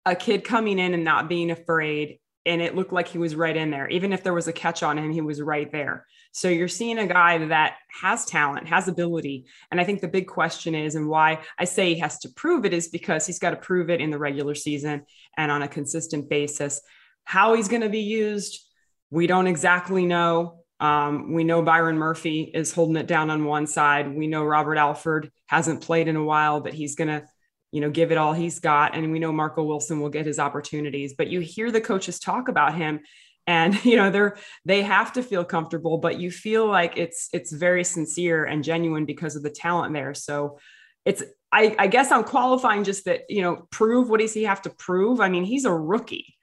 a 0.06 0.16
kid 0.16 0.44
coming 0.44 0.80
in 0.80 0.94
and 0.94 1.04
not 1.04 1.30
being 1.30 1.52
afraid 1.52 2.20
and 2.46 2.62
it 2.62 2.76
looked 2.76 2.94
like 2.94 3.10
he 3.10 3.18
was 3.18 3.36
right 3.36 3.56
in 3.56 3.70
there 3.72 3.90
even 3.90 4.14
if 4.14 4.24
there 4.24 4.34
was 4.34 4.48
a 4.48 4.54
catch 4.54 4.82
on 4.82 4.98
him 4.98 5.12
he 5.12 5.20
was 5.20 5.42
right 5.42 5.70
there 5.72 6.06
so 6.38 6.50
you're 6.50 6.68
seeing 6.68 7.00
a 7.00 7.08
guy 7.08 7.40
that 7.48 7.78
has 7.90 8.24
talent 8.24 8.68
has 8.68 8.88
ability 8.88 9.46
and 9.72 9.82
i 9.82 9.84
think 9.84 10.02
the 10.02 10.08
big 10.08 10.28
question 10.28 10.76
is 10.76 10.94
and 10.94 11.10
why 11.10 11.40
i 11.58 11.66
say 11.66 11.96
he 11.96 12.00
has 12.00 12.20
to 12.20 12.30
prove 12.30 12.64
it 12.64 12.74
is 12.74 12.90
because 12.90 13.26
he's 13.26 13.40
got 13.40 13.50
to 13.50 13.58
prove 13.58 13.90
it 13.90 14.00
in 14.00 14.12
the 14.12 14.20
regular 14.20 14.54
season 14.54 15.04
and 15.36 15.52
on 15.52 15.62
a 15.62 15.68
consistent 15.68 16.30
basis. 16.30 16.82
How 17.24 17.54
he's 17.54 17.68
going 17.68 17.82
to 17.82 17.90
be 17.90 18.02
used 18.02 18.64
we 19.10 19.26
don't 19.26 19.48
exactly 19.48 20.06
know. 20.06 20.66
Um, 20.82 21.34
we 21.34 21.46
know 21.46 21.62
byron 21.62 21.98
murphy 21.98 22.42
is 22.54 22.74
holding 22.74 22.98
it 22.98 23.08
down 23.08 23.30
on 23.30 23.46
one 23.46 23.66
side. 23.66 24.14
We 24.14 24.28
know 24.28 24.44
robert 24.44 24.78
alford 24.78 25.32
hasn't 25.48 25.82
played 25.82 26.08
in 26.08 26.18
a 26.18 26.24
while 26.24 26.62
but 26.62 26.74
he's 26.74 26.96
going 26.96 27.08
to 27.08 27.26
you 27.72 27.82
know, 27.82 27.90
give 27.90 28.12
it 28.12 28.18
all 28.18 28.34
he's 28.34 28.60
got. 28.60 28.96
And 28.96 29.12
we 29.12 29.20
know 29.20 29.34
Marco 29.34 29.62
Wilson 29.62 30.00
will 30.00 30.10
get 30.10 30.26
his 30.26 30.40
opportunities, 30.40 31.16
but 31.18 31.28
you 31.28 31.42
hear 31.42 31.70
the 31.70 31.82
coaches 31.82 32.18
talk 32.18 32.48
about 32.48 32.76
him 32.76 33.02
and 33.48 33.84
you 33.86 33.96
know 33.96 34.12
they're 34.12 34.38
they 34.66 34.84
have 34.84 35.14
to 35.14 35.24
feel 35.24 35.44
comfortable 35.44 35.98
but 35.98 36.20
you 36.20 36.30
feel 36.30 36.68
like 36.68 36.98
it's 36.98 37.30
it's 37.34 37.52
very 37.52 37.84
sincere 37.84 38.46
and 38.46 38.64
genuine 38.64 39.06
because 39.06 39.36
of 39.36 39.44
the 39.44 39.50
talent 39.50 39.94
there. 39.94 40.14
So 40.14 40.60
it's 41.06 41.24
I, 41.50 41.74
I 41.80 41.88
guess 41.88 42.12
i'm 42.12 42.26
qualifying 42.26 42.84
just 42.84 43.06
that 43.06 43.22
you 43.30 43.42
know 43.42 43.66
prove 43.72 44.10
what 44.10 44.20
does 44.20 44.34
he 44.34 44.44
have 44.44 44.62
to 44.64 44.70
prove? 44.70 45.22
I 45.22 45.30
mean 45.30 45.46
he's 45.46 45.66
a 45.66 45.74
rookie. 45.74 46.36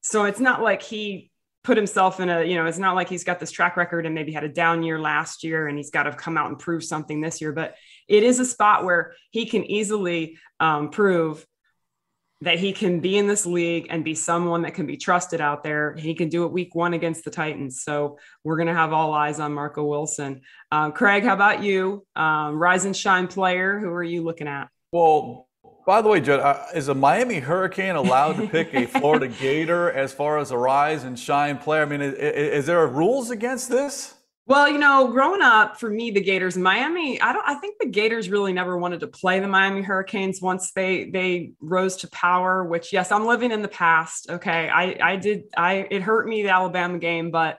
So 0.00 0.24
it's 0.24 0.40
not 0.40 0.62
like 0.62 0.82
he 0.82 1.30
put 1.64 1.76
himself 1.76 2.18
in 2.18 2.28
a 2.28 2.42
you 2.42 2.56
know 2.56 2.66
it's 2.66 2.78
not 2.78 2.94
like 2.94 3.08
he's 3.08 3.24
got 3.24 3.38
this 3.38 3.50
track 3.50 3.76
record 3.76 4.04
and 4.06 4.14
maybe 4.14 4.32
had 4.32 4.44
a 4.44 4.48
down 4.48 4.82
year 4.82 4.98
last 4.98 5.44
year 5.44 5.68
and 5.68 5.76
he's 5.76 5.90
got 5.90 6.04
to 6.04 6.12
come 6.12 6.36
out 6.36 6.48
and 6.48 6.58
prove 6.58 6.82
something 6.82 7.20
this 7.20 7.40
year 7.40 7.52
but 7.52 7.76
it 8.08 8.22
is 8.24 8.40
a 8.40 8.44
spot 8.44 8.84
where 8.84 9.12
he 9.30 9.46
can 9.46 9.64
easily 9.64 10.38
um, 10.58 10.90
prove 10.90 11.46
that 12.42 12.58
he 12.58 12.72
can 12.72 12.98
be 12.98 13.16
in 13.16 13.28
this 13.28 13.46
league 13.46 13.86
and 13.88 14.04
be 14.04 14.16
someone 14.16 14.62
that 14.62 14.74
can 14.74 14.84
be 14.84 14.96
trusted 14.96 15.40
out 15.40 15.62
there. 15.62 15.94
He 15.96 16.12
can 16.12 16.28
do 16.28 16.44
it 16.44 16.50
week 16.50 16.74
one 16.74 16.92
against 16.92 17.24
the 17.24 17.30
Titans. 17.30 17.82
So 17.82 18.18
we're 18.42 18.56
going 18.56 18.66
to 18.66 18.74
have 18.74 18.92
all 18.92 19.14
eyes 19.14 19.38
on 19.38 19.54
Marco 19.54 19.84
Wilson. 19.84 20.40
Uh, 20.72 20.90
Craig, 20.90 21.22
how 21.22 21.34
about 21.34 21.62
you? 21.62 22.04
Um, 22.16 22.58
rise 22.58 22.84
and 22.84 22.96
shine 22.96 23.28
player. 23.28 23.78
Who 23.78 23.88
are 23.90 24.02
you 24.02 24.22
looking 24.24 24.48
at? 24.48 24.68
Well, 24.90 25.48
by 25.86 26.02
the 26.02 26.08
way, 26.08 26.20
Judd, 26.20 26.40
uh, 26.40 26.66
is 26.74 26.88
a 26.88 26.94
Miami 26.94 27.38
Hurricane 27.38 27.94
allowed 27.94 28.32
to 28.38 28.48
pick 28.48 28.74
a 28.74 28.86
Florida 28.98 29.28
Gator 29.28 29.92
as 29.92 30.12
far 30.12 30.38
as 30.38 30.50
a 30.50 30.58
rise 30.58 31.04
and 31.04 31.16
shine 31.16 31.58
player? 31.58 31.82
I 31.82 31.84
mean, 31.84 32.00
is, 32.00 32.14
is 32.14 32.66
there 32.66 32.84
rules 32.88 33.30
against 33.30 33.68
this? 33.68 34.14
Well, 34.44 34.68
you 34.68 34.78
know, 34.78 35.08
growing 35.08 35.40
up 35.40 35.78
for 35.78 35.88
me, 35.88 36.10
the 36.10 36.20
Gators, 36.20 36.56
Miami, 36.56 37.20
I 37.20 37.32
don't 37.32 37.46
I 37.46 37.54
think 37.54 37.76
the 37.78 37.88
Gators 37.88 38.28
really 38.28 38.52
never 38.52 38.76
wanted 38.76 39.00
to 39.00 39.06
play 39.06 39.38
the 39.38 39.46
Miami 39.46 39.82
Hurricanes 39.82 40.42
once 40.42 40.72
they 40.72 41.10
they 41.10 41.52
rose 41.60 41.96
to 41.98 42.08
power, 42.10 42.64
which 42.64 42.92
yes, 42.92 43.12
I'm 43.12 43.24
living 43.24 43.52
in 43.52 43.62
the 43.62 43.68
past. 43.68 44.28
Okay. 44.28 44.68
I 44.68 44.96
I 45.00 45.16
did 45.16 45.44
I 45.56 45.86
it 45.90 46.02
hurt 46.02 46.26
me 46.26 46.42
the 46.42 46.48
Alabama 46.50 46.98
game, 46.98 47.30
but 47.30 47.58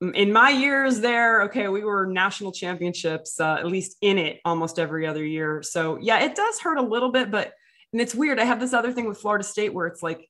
in 0.00 0.32
my 0.32 0.50
years 0.50 1.00
there, 1.00 1.42
okay, 1.42 1.68
we 1.68 1.84
were 1.84 2.06
national 2.06 2.52
championships, 2.52 3.38
uh, 3.40 3.54
at 3.54 3.66
least 3.66 3.96
in 4.00 4.18
it 4.18 4.40
almost 4.44 4.78
every 4.78 5.06
other 5.06 5.24
year. 5.24 5.62
So 5.62 5.98
yeah, 6.00 6.24
it 6.24 6.34
does 6.34 6.58
hurt 6.58 6.78
a 6.78 6.82
little 6.82 7.12
bit, 7.12 7.30
but 7.30 7.52
and 7.92 8.00
it's 8.00 8.14
weird. 8.16 8.40
I 8.40 8.44
have 8.44 8.60
this 8.60 8.74
other 8.74 8.92
thing 8.92 9.06
with 9.06 9.18
Florida 9.18 9.44
State 9.44 9.72
where 9.72 9.86
it's 9.86 10.02
like 10.02 10.28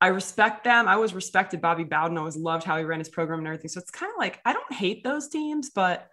I 0.00 0.08
respect 0.08 0.64
them. 0.64 0.88
I 0.88 0.94
always 0.94 1.12
respected 1.12 1.60
Bobby 1.60 1.84
Bowden. 1.84 2.16
I 2.16 2.20
always 2.20 2.36
loved 2.36 2.64
how 2.64 2.78
he 2.78 2.84
ran 2.84 2.98
his 2.98 3.08
program 3.08 3.40
and 3.40 3.48
everything. 3.48 3.68
So 3.68 3.80
it's 3.80 3.90
kind 3.90 4.10
of 4.10 4.18
like 4.18 4.40
I 4.44 4.52
don't 4.52 4.72
hate 4.72 5.04
those 5.04 5.28
teams, 5.28 5.70
but 5.70 6.08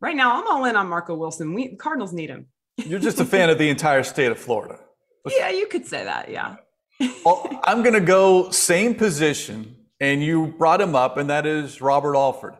right 0.00 0.14
now 0.14 0.40
I'm 0.40 0.46
all 0.46 0.64
in 0.66 0.76
on 0.76 0.88
Marco 0.88 1.14
Wilson. 1.14 1.54
We 1.54 1.76
Cardinals 1.76 2.12
need 2.12 2.30
him. 2.30 2.46
You're 2.76 3.00
just 3.00 3.20
a 3.20 3.24
fan 3.24 3.50
of 3.50 3.58
the 3.58 3.68
entire 3.68 4.02
state 4.02 4.30
of 4.30 4.38
Florida. 4.38 4.80
yeah, 5.28 5.50
you 5.50 5.66
could 5.66 5.86
say 5.86 6.04
that. 6.04 6.30
Yeah. 6.30 6.56
well, 7.24 7.60
I'm 7.64 7.82
going 7.82 7.94
to 7.94 8.00
go 8.00 8.50
same 8.50 8.94
position, 8.94 9.76
and 10.00 10.22
you 10.22 10.48
brought 10.58 10.80
him 10.80 10.94
up, 10.94 11.16
and 11.16 11.30
that 11.30 11.46
is 11.46 11.80
Robert 11.80 12.16
Alford. 12.16 12.54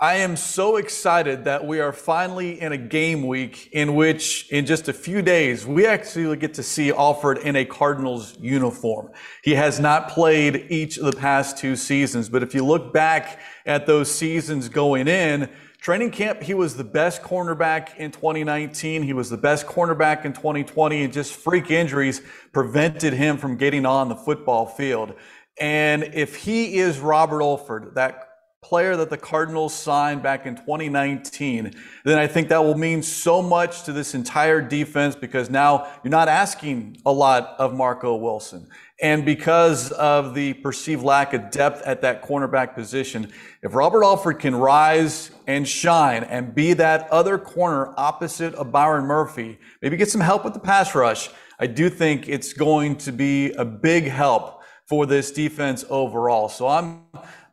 I 0.00 0.16
am 0.16 0.34
so 0.34 0.76
excited 0.76 1.44
that 1.44 1.64
we 1.64 1.78
are 1.78 1.92
finally 1.92 2.60
in 2.60 2.72
a 2.72 2.76
game 2.76 3.28
week 3.28 3.68
in 3.70 3.94
which, 3.94 4.48
in 4.50 4.66
just 4.66 4.88
a 4.88 4.92
few 4.92 5.22
days, 5.22 5.64
we 5.64 5.86
actually 5.86 6.36
get 6.36 6.54
to 6.54 6.64
see 6.64 6.90
Alford 6.90 7.38
in 7.38 7.54
a 7.54 7.64
Cardinals 7.64 8.36
uniform. 8.40 9.12
He 9.44 9.54
has 9.54 9.78
not 9.78 10.08
played 10.08 10.66
each 10.68 10.98
of 10.98 11.04
the 11.04 11.16
past 11.16 11.58
two 11.58 11.76
seasons, 11.76 12.28
but 12.28 12.42
if 12.42 12.56
you 12.56 12.64
look 12.64 12.92
back 12.92 13.38
at 13.66 13.86
those 13.86 14.12
seasons 14.12 14.68
going 14.68 15.06
in, 15.06 15.48
training 15.78 16.10
camp, 16.10 16.42
he 16.42 16.54
was 16.54 16.76
the 16.76 16.82
best 16.82 17.22
cornerback 17.22 17.96
in 17.96 18.10
2019. 18.10 19.04
He 19.04 19.12
was 19.12 19.30
the 19.30 19.36
best 19.36 19.64
cornerback 19.64 20.24
in 20.24 20.32
2020, 20.32 21.04
and 21.04 21.12
just 21.12 21.34
freak 21.34 21.70
injuries 21.70 22.20
prevented 22.52 23.12
him 23.12 23.38
from 23.38 23.56
getting 23.56 23.86
on 23.86 24.08
the 24.08 24.16
football 24.16 24.66
field. 24.66 25.14
And 25.60 26.02
if 26.14 26.34
he 26.34 26.78
is 26.78 26.98
Robert 26.98 27.42
Alford, 27.42 27.94
that 27.94 28.33
player 28.64 28.96
that 28.96 29.10
the 29.10 29.16
Cardinals 29.18 29.74
signed 29.74 30.22
back 30.22 30.46
in 30.46 30.56
2019, 30.56 31.72
then 32.04 32.18
I 32.18 32.26
think 32.26 32.48
that 32.48 32.64
will 32.64 32.78
mean 32.78 33.02
so 33.02 33.42
much 33.42 33.82
to 33.84 33.92
this 33.92 34.14
entire 34.14 34.62
defense 34.62 35.14
because 35.14 35.50
now 35.50 35.86
you're 36.02 36.10
not 36.10 36.28
asking 36.28 36.96
a 37.04 37.12
lot 37.12 37.54
of 37.58 37.74
Marco 37.74 38.16
Wilson. 38.16 38.66
And 39.02 39.24
because 39.24 39.92
of 39.92 40.34
the 40.34 40.54
perceived 40.54 41.02
lack 41.02 41.34
of 41.34 41.50
depth 41.50 41.82
at 41.82 42.00
that 42.02 42.22
cornerback 42.22 42.74
position, 42.74 43.30
if 43.62 43.74
Robert 43.74 44.02
Alford 44.02 44.38
can 44.38 44.54
rise 44.54 45.30
and 45.46 45.68
shine 45.68 46.24
and 46.24 46.54
be 46.54 46.72
that 46.72 47.10
other 47.10 47.36
corner 47.36 47.92
opposite 47.98 48.54
of 48.54 48.72
Byron 48.72 49.04
Murphy, 49.04 49.58
maybe 49.82 49.96
get 49.96 50.10
some 50.10 50.22
help 50.22 50.42
with 50.42 50.54
the 50.54 50.60
pass 50.60 50.94
rush, 50.94 51.28
I 51.58 51.66
do 51.66 51.90
think 51.90 52.28
it's 52.28 52.54
going 52.54 52.96
to 52.96 53.12
be 53.12 53.52
a 53.52 53.64
big 53.64 54.04
help 54.04 54.62
for 54.86 55.06
this 55.06 55.32
defense 55.32 55.84
overall. 55.88 56.48
So 56.48 56.68
I'm 56.68 57.02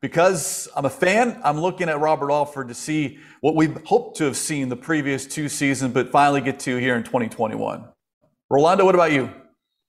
because 0.02 0.68
I'm 0.76 0.86
a 0.86 0.90
fan, 0.90 1.40
I'm 1.44 1.60
looking 1.60 1.88
at 1.88 2.00
Robert 2.00 2.32
Alford 2.32 2.68
to 2.70 2.74
see 2.74 3.20
what 3.42 3.56
we 3.56 3.68
hoped 3.86 4.18
to 4.18 4.26
have 4.26 4.36
seen 4.36 4.68
the 4.68 4.76
previous 4.76 5.28
two 5.28 5.48
seasons, 5.48 5.94
but 5.94 6.12
finally 6.12 6.42
get 6.42 6.60
to 6.62 6.78
here 6.78 6.96
in 6.96 7.04
2021. 7.04 7.86
Rolando, 8.50 8.84
what 8.84 8.96
about 8.96 9.12
you? 9.12 9.32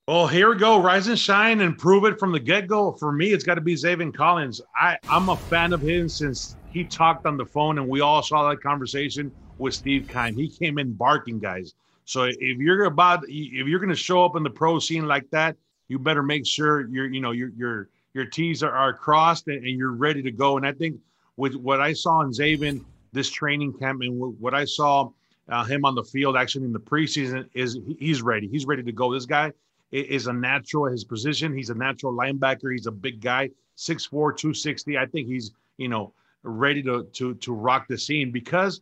Well, 0.07 0.27
here 0.27 0.49
we 0.49 0.59
go. 0.59 0.81
Rise 0.81 1.07
and 1.07 1.17
shine 1.17 1.61
and 1.61 1.77
prove 1.77 2.05
it 2.05 2.19
from 2.19 2.31
the 2.31 2.39
get 2.39 2.67
go. 2.67 2.91
For 2.91 3.11
me, 3.11 3.31
it's 3.31 3.43
got 3.43 3.55
to 3.55 3.61
be 3.61 3.73
Zaven 3.73 4.13
Collins. 4.13 4.61
I, 4.75 4.97
I'm 5.09 5.29
a 5.29 5.37
fan 5.37 5.73
of 5.73 5.81
his 5.81 6.13
since 6.13 6.57
he 6.71 6.83
talked 6.83 7.25
on 7.25 7.37
the 7.37 7.45
phone 7.45 7.77
and 7.77 7.87
we 7.87 8.01
all 8.01 8.21
saw 8.21 8.49
that 8.49 8.61
conversation 8.61 9.31
with 9.57 9.73
Steve 9.73 10.09
Keim. 10.11 10.35
He 10.35 10.49
came 10.49 10.77
in 10.77 10.93
barking, 10.93 11.39
guys. 11.39 11.73
So 12.05 12.23
if 12.23 12.57
you're 12.57 12.83
about, 12.83 13.23
if 13.29 13.67
you're 13.67 13.79
going 13.79 13.89
to 13.89 13.95
show 13.95 14.25
up 14.25 14.35
in 14.35 14.43
the 14.43 14.49
pro 14.49 14.77
scene 14.77 15.07
like 15.07 15.29
that, 15.31 15.55
you 15.87 15.99
better 15.99 16.21
make 16.21 16.45
sure 16.45 16.87
you're, 16.89 17.07
you 17.07 17.21
know, 17.21 17.31
you're, 17.31 17.51
you're, 17.55 17.89
your 18.13 18.25
T's 18.25 18.63
are, 18.63 18.71
are 18.71 18.93
crossed 18.93 19.47
and, 19.47 19.57
and, 19.65 19.77
you're 19.77 19.91
ready 19.91 20.21
to 20.21 20.31
go. 20.31 20.57
And 20.57 20.65
I 20.65 20.71
think 20.71 20.99
with 21.37 21.55
what 21.55 21.81
I 21.81 21.93
saw 21.93 22.21
in 22.21 22.29
Zaven 22.29 22.83
this 23.11 23.29
training 23.29 23.73
camp 23.73 24.01
and 24.01 24.19
what 24.39 24.53
I 24.53 24.65
saw 24.65 25.09
uh, 25.49 25.63
him 25.63 25.85
on 25.85 25.95
the 25.95 26.03
field 26.03 26.35
actually 26.35 26.65
in 26.65 26.73
the 26.73 26.79
preseason 26.79 27.47
is 27.53 27.77
he's 27.99 28.21
ready. 28.21 28.47
He's 28.47 28.65
ready 28.65 28.83
to 28.83 28.91
go. 28.91 29.13
This 29.13 29.25
guy 29.25 29.51
is 29.91 30.27
a 30.27 30.33
natural 30.33 30.87
at 30.87 30.93
his 30.93 31.03
position. 31.03 31.55
He's 31.55 31.69
a 31.69 31.75
natural 31.75 32.13
linebacker. 32.13 32.71
He's 32.71 32.87
a 32.87 32.91
big 32.91 33.21
guy, 33.21 33.49
6'4", 33.77 34.09
260. 34.09 34.97
I 34.97 35.05
think 35.05 35.27
he's, 35.27 35.51
you 35.77 35.87
know, 35.87 36.13
ready 36.43 36.83
to 36.83 37.03
to 37.13 37.35
to 37.35 37.53
rock 37.53 37.87
the 37.87 37.97
scene 37.97 38.31
because 38.31 38.81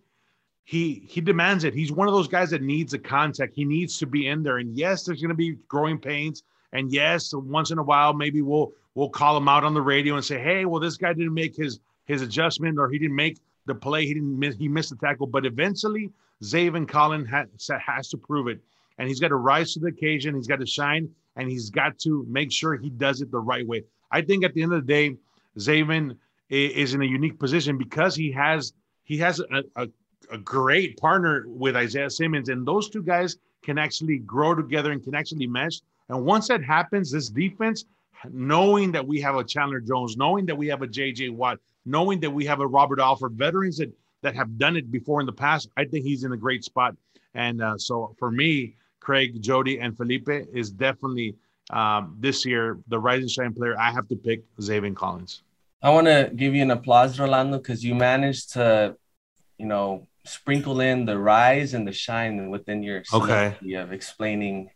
he 0.64 1.04
he 1.08 1.22
demands 1.22 1.64
it. 1.64 1.74
He's 1.74 1.92
one 1.92 2.08
of 2.08 2.14
those 2.14 2.28
guys 2.28 2.50
that 2.52 2.62
needs 2.62 2.94
a 2.94 3.00
contact. 3.00 3.54
He 3.54 3.66
needs 3.66 3.98
to 4.00 4.06
be 4.06 4.28
in 4.28 4.44
there. 4.44 4.58
And 4.58 4.76
yes, 4.76 5.04
there's 5.04 5.22
going 5.22 5.30
to 5.30 5.36
be 5.36 5.58
growing 5.68 6.00
pains. 6.00 6.44
And 6.74 6.92
yes, 6.92 7.34
once 7.34 7.72
in 7.72 7.78
a 7.78 7.84
while, 7.84 8.14
maybe 8.14 8.42
we'll 8.42 8.72
we'll 8.96 9.10
call 9.10 9.38
him 9.38 9.48
out 9.48 9.64
on 9.64 9.74
the 9.74 9.82
radio 9.82 10.16
and 10.16 10.26
say, 10.26 10.40
"Hey, 10.40 10.66
well, 10.66 10.80
this 10.80 10.98
guy 10.98 11.14
didn't 11.14 11.34
make 11.34 11.56
his 11.56 11.80
his 12.06 12.22
adjustment, 12.22 12.78
or 12.80 12.90
he 12.90 13.00
didn't 13.00 13.16
make 13.16 13.40
the 13.66 13.76
play. 13.76 14.06
He 14.06 14.14
didn't 14.14 14.38
miss. 14.38 14.56
He 14.56 14.68
missed 14.68 14.90
the 14.90 14.96
tackle." 14.96 15.28
But 15.28 15.46
eventually, 15.46 16.12
Zaven 16.44 16.88
Collins 16.88 17.30
has, 17.30 17.48
has 17.86 18.10
to 18.10 18.18
prove 18.18 18.48
it, 18.48 18.60
and 18.98 19.08
he's 19.08 19.20
got 19.20 19.30
to 19.30 19.36
rise 19.36 19.74
to 19.74 19.80
the 19.80 19.88
occasion. 19.88 20.36
He's 20.36 20.48
got 20.48 20.60
to 20.60 20.66
shine, 20.66 21.10
and 21.36 21.50
he's 21.50 21.70
got 21.70 21.98
to 22.00 22.26
make 22.30 22.52
sure 22.52 22.76
he 22.76 22.90
does 22.90 23.22
it 23.22 23.32
the 23.32 23.40
right 23.40 23.66
way. 23.66 23.84
I 24.12 24.22
think 24.22 24.44
at 24.44 24.54
the 24.54 24.64
end 24.64 24.74
of 24.74 24.86
the 24.86 24.94
day, 24.94 25.16
Zaven 25.58 26.18
is 26.50 26.94
in 26.94 27.02
a 27.02 27.06
unique 27.06 27.40
position 27.40 27.78
because 27.78 28.16
he 28.16 28.32
has 28.32 28.74
he 29.04 29.18
has 29.18 29.40
a, 29.40 29.64
a, 29.76 29.88
a 30.32 30.38
great 30.38 30.98
partner 30.98 31.46
with 31.48 31.76
Isaiah 31.76 32.10
Simmons, 32.10 32.50
and 32.50 32.68
those 32.68 32.90
two 32.90 33.04
guys 33.04 33.38
can 33.64 33.78
actually 33.78 34.20
grow 34.20 34.56
together 34.56 34.92
and 34.92 35.04
can 35.04 35.16
actually 35.16 35.48
mesh. 35.48 35.82
And 36.10 36.26
once 36.26 36.48
that 36.50 36.64
happens, 36.64 37.12
this 37.12 37.30
defense 37.30 37.86
knowing 38.30 38.92
that 38.92 39.06
we 39.06 39.22
have 39.22 39.36
a 39.36 39.44
Chandler 39.44 39.80
Jones, 39.80 40.18
knowing 40.18 40.46
that 40.46 40.56
we 40.56 40.68
have 40.68 40.82
a 40.82 40.88
JJ 40.88 41.34
Watt, 41.34 41.60
knowing 41.86 42.20
that 42.20 42.30
we 42.30 42.46
have 42.46 42.60
a 42.60 42.68
Robert 42.68 43.00
Alford, 43.00 43.34
veterans 43.34 43.78
that 43.78 43.92
that 44.22 44.36
have 44.36 44.58
done 44.58 44.76
it 44.76 44.92
before 44.92 45.20
in 45.20 45.26
the 45.26 45.34
past, 45.34 45.70
I 45.78 45.86
think 45.86 46.06
he's 46.06 46.24
in 46.24 46.32
a 46.32 46.38
great 46.38 46.64
spot. 46.64 46.96
And 47.34 47.62
uh, 47.62 47.78
so 47.78 48.16
for 48.20 48.30
me, 48.30 48.76
Craig, 49.00 49.42
Jody, 49.42 49.80
and 49.80 49.98
Felipe 49.98 50.30
is 50.54 50.70
definitely 50.70 51.36
um, 51.72 52.16
this 52.20 52.46
year 52.46 52.78
the 52.88 53.00
rising 53.00 53.30
shine 53.30 53.54
player. 53.54 53.78
I 53.80 53.92
have 53.92 54.08
to 54.10 54.16
pick 54.16 54.44
Zaven 54.58 54.96
Collins. 54.96 55.42
I 55.82 55.90
want 55.90 56.06
to 56.08 56.32
give 56.36 56.54
you 56.54 56.62
an 56.62 56.72
applause, 56.72 57.20
Rolando, 57.20 57.58
because 57.58 57.84
you 57.84 57.96
managed 57.96 58.54
to, 58.54 58.96
you 59.58 59.66
know, 59.66 60.08
sprinkle 60.24 60.82
in 60.82 61.06
the 61.06 61.18
rise 61.18 61.74
and 61.74 61.88
the 61.88 61.92
shine 61.92 62.52
within 62.52 62.84
your 62.84 63.02
okay 63.12 63.58
of 63.74 63.92
explaining 63.92 64.70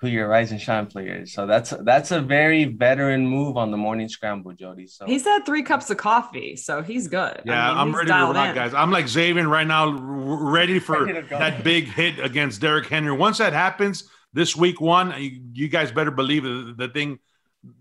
who 0.00 0.08
your 0.08 0.28
rise 0.28 0.50
and 0.50 0.60
shine 0.60 0.86
player 0.86 1.22
is. 1.22 1.32
So 1.32 1.46
that's 1.46 1.70
that's 1.70 2.10
a 2.10 2.20
very 2.20 2.64
veteran 2.64 3.26
move 3.26 3.58
on 3.58 3.70
the 3.70 3.76
morning 3.76 4.08
scramble, 4.08 4.52
Jody. 4.52 4.86
So 4.86 5.04
he's 5.04 5.24
had 5.24 5.44
three 5.44 5.62
cups 5.62 5.90
of 5.90 5.98
coffee, 5.98 6.56
so 6.56 6.82
he's 6.82 7.06
good. 7.06 7.42
Yeah, 7.44 7.72
I 7.72 7.82
am 7.82 7.94
ready 7.94 8.08
to 8.08 8.14
rock, 8.14 8.54
guys. 8.54 8.72
I'm 8.72 8.90
like 8.90 9.04
Zaven 9.04 9.48
right 9.48 9.66
now, 9.66 9.90
ready 9.90 10.78
for 10.78 11.04
ready 11.04 11.28
that 11.28 11.62
big 11.62 11.84
hit 11.84 12.18
against 12.18 12.62
Derrick 12.62 12.86
Henry. 12.86 13.12
Once 13.12 13.38
that 13.38 13.52
happens, 13.52 14.08
this 14.32 14.56
week 14.56 14.80
one, 14.80 15.14
you, 15.18 15.42
you 15.52 15.68
guys 15.68 15.92
better 15.92 16.10
believe 16.10 16.44
the, 16.44 16.74
the 16.76 16.88
thing. 16.88 17.18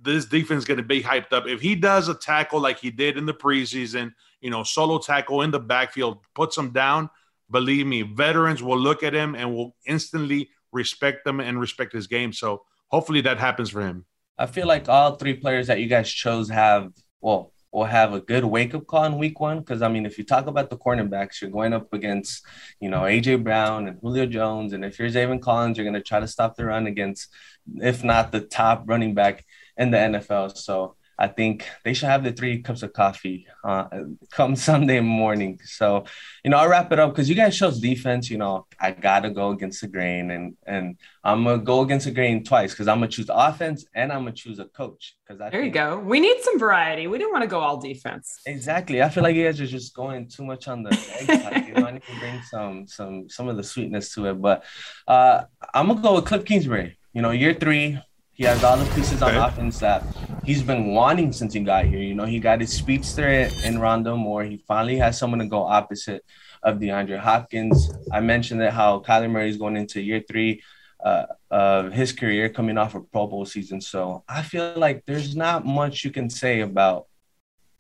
This 0.02 0.26
defense 0.26 0.60
is 0.60 0.66
going 0.66 0.80
to 0.80 0.84
be 0.84 1.02
hyped 1.02 1.32
up. 1.32 1.48
If 1.48 1.62
he 1.62 1.74
does 1.74 2.10
a 2.10 2.14
tackle 2.14 2.60
like 2.60 2.80
he 2.80 2.92
did 2.92 3.18
in 3.18 3.26
the 3.26 3.34
preseason, 3.34 4.12
you 4.42 4.50
know, 4.50 4.64
solo 4.64 5.00
tackle 5.00 5.42
in 5.42 5.52
the 5.52 5.60
backfield, 5.60 6.18
puts 6.36 6.58
him 6.58 6.72
down. 6.72 7.10
Believe 7.50 7.88
me, 7.88 8.02
veterans 8.02 8.62
will 8.62 8.78
look 8.78 9.04
at 9.04 9.14
him 9.14 9.36
and 9.36 9.56
will 9.56 9.74
instantly 9.86 10.50
respect 10.72 11.26
them 11.26 11.40
and 11.40 11.60
respect 11.60 11.94
his 11.94 12.08
game. 12.08 12.34
So 12.34 12.64
hopefully 12.88 13.22
that 13.22 13.40
happens 13.40 13.70
for 13.70 13.82
him. 13.82 14.06
I 14.38 14.46
feel 14.46 14.68
like 14.68 14.88
all 14.88 15.16
three 15.16 15.34
players 15.34 15.68
that 15.68 15.80
you 15.80 15.88
guys 15.88 16.10
chose 16.10 16.50
have, 16.50 16.92
well, 17.22 17.52
will 17.72 17.86
have 17.86 18.14
a 18.14 18.22
good 18.22 18.44
wake 18.44 18.74
up 18.74 18.88
call 18.88 19.04
in 19.06 19.18
week 19.18 19.40
one. 19.40 19.60
Because 19.60 19.82
I 19.82 19.90
mean, 19.90 20.06
if 20.06 20.18
you 20.18 20.24
talk 20.24 20.48
about 20.48 20.70
the 20.70 20.78
cornerbacks, 20.78 21.42
you're 21.42 21.52
going 21.52 21.74
up 21.74 21.94
against, 21.94 22.46
you 22.80 22.90
know, 22.90 23.02
AJ 23.02 23.44
Brown 23.44 23.88
and 23.88 24.00
Julio 24.02 24.26
Jones, 24.26 24.74
and 24.74 24.84
if 24.84 24.98
you're 24.98 25.10
Zaven 25.10 25.42
Collins, 25.42 25.78
you're 25.78 25.86
going 25.86 25.94
to 25.94 26.02
try 26.02 26.20
to 26.20 26.28
stop 26.28 26.56
the 26.56 26.66
run 26.66 26.88
against, 26.88 27.30
if 27.76 28.04
not 28.04 28.32
the 28.32 28.42
top 28.42 28.84
running 28.88 29.14
back 29.14 29.46
in 29.78 29.92
the 29.92 29.98
NFL. 29.98 30.58
So 30.58 30.96
I 31.20 31.28
think 31.28 31.68
they 31.84 31.94
should 31.94 32.08
have 32.08 32.24
the 32.24 32.32
three 32.32 32.62
cups 32.62 32.82
of 32.82 32.94
coffee 32.94 33.46
uh, 33.66 33.88
come 34.32 34.56
Sunday 34.70 35.02
morning. 35.02 35.60
So, 35.66 36.06
you 36.46 36.50
know, 36.50 36.58
I'll 36.58 36.70
wrap 36.70 36.94
it 36.94 37.00
up 37.00 37.12
because 37.12 37.28
you 37.28 37.36
guys 37.36 37.58
chose 37.58 37.82
defense. 37.82 38.30
You 38.30 38.38
know, 38.38 38.68
I 38.80 38.92
gotta 38.92 39.30
go 39.30 39.50
against 39.52 39.82
the 39.82 39.90
grain, 39.90 40.32
and 40.32 40.56
and 40.66 40.98
I'm 41.22 41.44
gonna 41.44 41.62
go 41.62 41.82
against 41.82 42.06
the 42.06 42.12
grain 42.12 42.46
twice 42.46 42.72
because 42.72 42.88
I'm 42.88 43.00
gonna 43.00 43.10
choose 43.10 43.30
offense 43.30 43.86
and 43.94 44.14
I'm 44.14 44.20
gonna 44.20 44.32
choose 44.32 44.60
a 44.60 44.66
coach. 44.66 45.18
Because 45.28 45.52
there 45.52 45.62
you 45.62 45.72
go. 45.72 46.00
We 46.00 46.22
need 46.22 46.38
some 46.42 46.58
variety. 46.58 47.08
We 47.08 47.18
didn't 47.18 47.34
want 47.34 47.44
to 47.44 47.50
go 47.50 47.60
all 47.60 47.82
defense. 47.82 48.40
Exactly. 48.46 49.04
I 49.04 49.10
feel 49.10 49.22
like 49.24 49.36
you 49.36 49.44
guys 49.44 49.60
are 49.60 49.68
just 49.68 49.94
going 49.94 50.30
too 50.30 50.46
much 50.46 50.70
on 50.70 50.84
the 50.84 50.92
egg. 51.20 51.68
You 51.68 51.74
know, 51.74 51.86
I 51.86 51.92
need 51.92 52.04
to 52.04 52.20
bring 52.20 52.42
some 52.44 52.88
some 52.88 53.28
some 53.28 53.50
of 53.50 53.58
the 53.58 53.64
sweetness 53.64 54.14
to 54.14 54.28
it. 54.28 54.42
But 54.42 54.64
uh, 55.06 55.44
I'm 55.74 55.90
gonna 55.90 56.02
go 56.02 56.16
with 56.16 56.26
Cliff 56.26 56.46
Kingsbury. 56.46 56.98
You 57.12 57.22
know, 57.24 57.32
year 57.32 57.54
three, 57.54 58.00
he 58.40 58.46
has 58.46 58.64
all 58.64 58.78
the 58.78 58.90
pieces 58.96 59.22
on 59.22 59.36
offense 59.36 59.80
that 59.80 60.02
he's 60.46 60.64
been 60.64 60.94
wanting 60.94 61.34
since 61.34 61.54
he 61.54 61.60
got 61.60 61.84
here. 61.84 62.00
You 62.00 62.16
know, 62.16 62.24
he 62.24 62.40
got 62.40 62.62
his 62.62 62.72
speedster 62.72 63.28
in 63.66 63.80
Rondo 63.80 64.16
Moore. 64.16 64.46
He 64.46 64.64
finally 64.66 64.96
has 64.96 65.20
someone 65.20 65.40
to 65.40 65.46
go 65.46 65.64
opposite 65.64 66.24
of 66.64 66.78
DeAndre 66.78 67.20
Hopkins. 67.20 67.92
I 68.14 68.22
mentioned 68.22 68.62
that 68.62 68.72
how 68.72 69.02
Kyler 69.02 69.30
Murray 69.30 69.50
is 69.50 69.58
going 69.58 69.76
into 69.76 70.00
year 70.00 70.24
three 70.26 70.64
uh, 71.04 71.26
of 71.52 71.92
his 71.92 72.14
career, 72.14 72.48
coming 72.48 72.78
off 72.78 72.96
a 72.96 73.02
Pro 73.02 73.28
Bowl 73.28 73.46
season. 73.46 73.82
So 73.82 74.24
I 74.26 74.42
feel 74.42 74.72
like 74.78 75.04
there's 75.06 75.36
not 75.36 75.66
much 75.66 76.06
you 76.06 76.12
can 76.12 76.30
say 76.30 76.62
about 76.62 77.08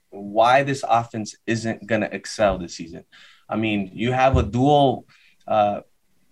why 0.10 0.63
this 0.63 0.84
offense 0.86 1.38
isn't 1.48 1.88
going 1.88 2.01
to 2.01 2.13
excel 2.13 2.58
this 2.58 2.75
season. 2.75 3.06
I 3.48 3.56
mean, 3.56 3.92
you 3.94 4.12
have 4.12 4.36
a 4.36 4.44
dual 4.44 5.06
uh, 5.48 5.82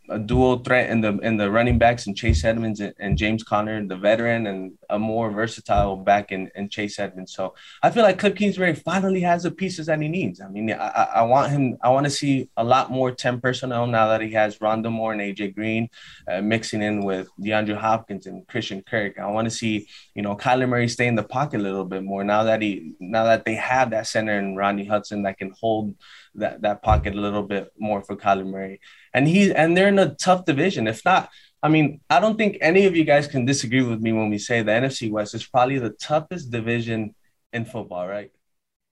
a 0.10 0.20
dual 0.20 0.60
threat 0.60 0.90
in 0.90 1.02
the 1.02 1.18
in 1.20 1.38
the 1.38 1.52
running 1.52 1.78
backs 1.78 2.08
and 2.08 2.16
Chase 2.16 2.44
Edmonds 2.44 2.80
and, 2.80 2.94
and, 3.00 3.18
James 3.18 3.44
Conner, 3.44 3.86
the 3.86 3.98
veteran, 3.98 4.48
and 4.48 4.74
a 4.90 4.98
more 4.98 5.32
versatile 5.32 5.98
back 5.98 6.32
in, 6.32 6.50
in 6.56 6.70
Chase 6.70 7.00
Edmonds. 7.00 7.34
So 7.34 7.56
I 7.84 7.90
feel 7.90 8.04
like 8.04 8.20
Cliff 8.20 8.36
Kingsbury 8.36 8.74
finally 8.76 9.22
has 9.22 9.44
the 9.44 9.52
pieces 9.52 9.88
that 9.88 10.02
he 10.02 10.08
needs. 10.08 10.40
I 10.40 10.48
mean, 10.48 10.72
I, 10.72 11.08
I 11.16 11.22
want 11.24 11.52
him. 11.52 11.78
I 11.82 11.90
want 11.90 12.06
to 12.06 12.10
see 12.10 12.50
a 12.58 12.64
lot 12.64 12.92
more 12.92 13.12
ten 13.12 13.42
personnel 13.42 13.88
now 13.88 14.08
that 14.08 14.22
he 14.22 14.32
has 14.32 14.60
Rondale 14.60 14.92
Moore 14.92 15.14
and 15.14 15.22
AJ 15.22 15.56
Green 15.56 15.90
uh, 16.32 16.42
mixing 16.42 16.82
in 16.82 17.04
with 17.04 17.28
DeAndre 17.40 17.78
Hopkins 17.78 18.28
and 18.28 18.48
Christian 18.48 18.82
Kirk. 18.84 19.20
I 19.20 19.28
want 19.28 19.46
to 19.46 19.52
see 19.52 19.88
you 20.16 20.22
know 20.22 20.36
Kyler 20.36 20.70
Murray 20.70 20.88
stay 20.88 21.08
in 21.08 21.16
the 21.16 21.24
pocket 21.24 21.60
a 21.60 21.64
little 21.64 21.86
bit 21.86 22.04
more 22.04 22.24
now 22.24 22.44
that 22.44 22.62
he 22.62 22.94
now 23.00 23.26
that 23.26 23.46
they 23.46 23.56
have 23.56 23.92
that 23.92 24.08
center 24.08 24.38
and 24.38 24.58
Rodney 24.58 24.86
Hudson 24.86 25.24
that 25.24 25.38
can 25.38 25.54
hold 25.60 25.96
that 26.36 26.62
that 26.62 26.82
pocket 26.82 27.14
a 27.14 27.20
little 27.20 27.44
bit 27.44 27.72
more 27.78 28.02
for 28.02 28.16
Kyler 28.16 28.46
Murray 28.46 28.80
and 29.18 29.28
he 29.28 29.52
and 29.52 29.76
they're 29.76 29.88
in 29.88 29.98
a 29.98 30.14
tough 30.14 30.46
division. 30.46 30.88
If 30.88 31.04
not, 31.04 31.30
I 31.64 31.70
mean, 31.70 32.02
I 32.08 32.20
don't 32.20 32.38
think 32.38 32.60
any 32.62 32.86
of 32.86 32.96
you 32.96 33.04
guys 33.04 33.26
can 33.28 33.46
disagree 33.46 33.82
with 33.82 34.00
me 34.00 34.12
when 34.14 34.30
we 34.30 34.38
say 34.38 34.62
the 34.62 34.72
NFC 34.72 35.10
West 35.10 35.34
is 35.34 35.46
probably 35.46 35.80
the 35.80 35.90
toughest 35.90 36.52
division 36.52 37.16
in 37.52 37.66
football, 37.66 38.08
right? 38.08 38.32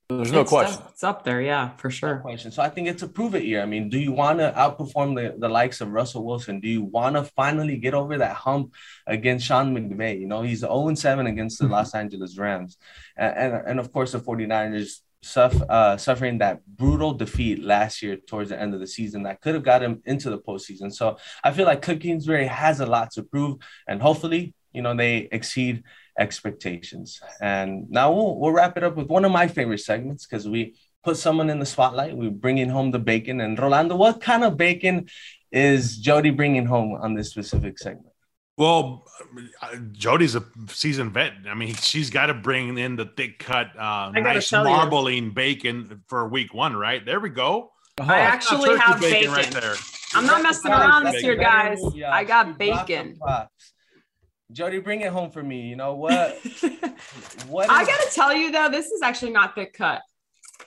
There's 0.10 0.32
no 0.32 0.42
it's 0.42 0.50
question. 0.50 0.82
Up, 0.82 0.92
it's 0.92 1.04
up 1.04 1.24
there, 1.24 1.42
yeah, 1.42 1.70
for 1.78 1.90
sure. 1.92 2.16
No 2.16 2.22
question. 2.22 2.52
So 2.52 2.64
I 2.64 2.70
think 2.70 2.88
it's 2.88 3.04
a 3.04 3.08
prove 3.08 3.36
it 3.36 3.44
year. 3.44 3.62
I 3.62 3.66
mean, 3.66 3.90
do 3.90 4.00
you 4.00 4.12
want 4.12 4.40
to 4.40 4.52
outperform 4.56 5.16
the, 5.16 5.36
the 5.38 5.50
likes 5.50 5.82
of 5.82 5.90
Russell 5.90 6.26
Wilson? 6.26 6.60
Do 6.60 6.70
you 6.70 6.84
want 6.84 7.16
to 7.16 7.24
finally 7.24 7.78
get 7.78 7.94
over 7.94 8.18
that 8.18 8.36
hump 8.36 8.74
against 9.06 9.46
Sean 9.46 9.76
McVay? 9.76 10.20
You 10.20 10.28
know, 10.28 10.42
he's 10.42 10.60
0 10.60 10.94
7 10.94 11.28
against 11.28 11.60
the 11.60 11.66
mm-hmm. 11.66 11.74
Los 11.74 11.96
Angeles 11.96 12.38
Rams. 12.38 12.78
And, 13.16 13.36
and, 13.36 13.68
and 13.68 13.80
of 13.80 13.92
course, 13.92 14.12
the 14.12 14.20
49ers 14.20 15.02
suffer, 15.26 15.66
uh, 15.70 15.98
suffering 15.98 16.38
that 16.38 16.66
brutal 16.66 17.14
defeat 17.14 17.64
last 17.64 18.02
year 18.02 18.16
towards 18.16 18.50
the 18.50 18.62
end 18.62 18.74
of 18.74 18.80
the 18.80 18.88
season 18.88 19.24
that 19.24 19.42
could 19.42 19.56
have 19.56 19.64
got 19.64 19.82
him 19.82 20.02
into 20.06 20.30
the 20.30 20.38
postseason. 20.38 20.94
So 20.94 21.18
I 21.44 21.52
feel 21.52 21.66
like 21.66 21.82
Cliff 21.82 22.00
Kingsbury 22.00 22.48
has 22.48 22.80
a 22.80 22.86
lot 22.86 23.12
to 23.12 23.24
prove, 23.24 23.58
and 23.88 24.02
hopefully, 24.02 24.54
you 24.72 24.82
know, 24.82 24.96
they 24.96 25.28
exceed 25.32 25.84
expectations. 26.18 27.22
And 27.42 27.90
now 27.90 28.12
we'll, 28.14 28.38
we'll 28.38 28.52
wrap 28.52 28.78
it 28.78 28.84
up 28.84 28.96
with 28.96 29.08
one 29.08 29.26
of 29.26 29.32
my 29.32 29.48
favorite 29.48 29.80
segments 29.80 30.26
because 30.26 30.48
we 30.48 30.76
put 31.04 31.18
someone 31.18 31.50
in 31.50 31.60
the 31.60 31.66
spotlight. 31.66 32.16
We're 32.16 32.32
bringing 32.32 32.70
home 32.70 32.92
the 32.92 33.00
bacon. 33.00 33.42
And 33.42 33.58
Rolando, 33.58 33.96
what 33.96 34.22
kind 34.22 34.44
of 34.44 34.58
bacon 34.58 35.08
is 35.52 35.98
Jody 35.98 36.32
bringing 36.32 36.66
home 36.66 36.94
on 36.94 37.14
this 37.16 37.30
specific 37.30 37.80
segment? 37.80 38.15
Well, 38.58 39.06
uh, 39.62 39.76
Jody's 39.92 40.36
a 40.36 40.44
seasoned 40.70 41.12
vet. 41.14 41.34
I 41.48 41.56
mean, 41.56 41.76
she's 41.76 42.10
got 42.10 42.28
to 42.28 42.34
bring 42.34 42.78
in 42.78 42.96
the 42.96 43.06
thick 43.06 43.40
cut, 43.40 43.78
uh, 43.78 44.12
nice 44.12 44.52
marbling 44.52 45.26
you. 45.26 45.32
bacon 45.32 46.04
for 46.08 46.28
week 46.30 46.54
one, 46.54 46.76
right? 46.76 47.06
There 47.06 47.20
we 47.20 47.30
go. 47.30 47.72
Uh-huh. 47.98 48.12
I 48.12 48.20
actually 48.20 48.78
have 48.78 49.00
bacon, 49.02 49.20
bacon, 49.20 49.32
right 49.32 49.52
there. 49.52 49.76
I'm 50.14 50.26
not 50.26 50.42
messing 50.42 50.72
around 50.72 51.04
this 51.04 51.22
year, 51.22 51.36
guys. 51.36 51.80
I 52.08 52.24
got 52.24 52.58
bacon. 52.58 53.20
Jody, 54.52 54.80
bring 54.80 55.02
it 55.02 55.12
home 55.12 55.32
for 55.32 55.44
me. 55.44 55.62
You 55.62 55.76
know 55.76 55.96
what? 55.96 56.38
what? 57.48 57.66
Is- 57.66 57.72
I 57.72 57.84
gotta 57.86 58.10
tell 58.12 58.34
you 58.34 58.52
though, 58.52 58.70
this 58.70 58.88
is 58.88 59.02
actually 59.02 59.32
not 59.32 59.56
thick 59.56 59.74
cut. 59.74 60.02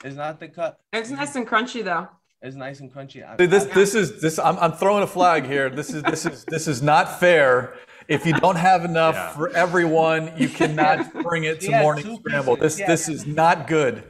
It's 0.05 0.16
not 0.16 0.40
thick 0.40 0.55
cut. 0.55 0.79
It's 0.92 1.11
nice 1.11 1.37
and 1.37 1.46
crunchy 1.46 1.85
though. 1.85 2.09
It's 2.40 2.57
nice 2.57 2.79
and 2.81 2.92
crunchy. 2.92 3.29
I, 3.29 3.46
this 3.46 3.64
I, 3.64 3.74
this 3.74 3.94
is 3.94 4.20
this. 4.20 4.38
I'm, 4.38 4.57
I'm 4.59 4.72
throwing 4.72 5.03
a 5.03 5.07
flag 5.07 5.44
here. 5.44 5.68
This 5.70 5.90
is 5.92 6.03
this 6.05 6.24
is 6.24 6.44
this 6.44 6.68
is 6.68 6.83
not 6.83 7.18
fair. 7.18 7.74
If 8.07 8.24
you 8.24 8.33
don't 8.35 8.57
have 8.57 8.85
enough 8.85 9.16
yeah. 9.16 9.31
for 9.31 9.51
everyone, 9.51 10.33
you 10.37 10.48
cannot 10.48 11.12
bring 11.22 11.44
it 11.44 11.61
to 11.62 11.70
morning 11.83 12.16
scramble. 12.18 12.57
This 12.57 12.77
this 12.77 13.09
is 13.09 13.27
not 13.27 13.66
good. 13.66 14.05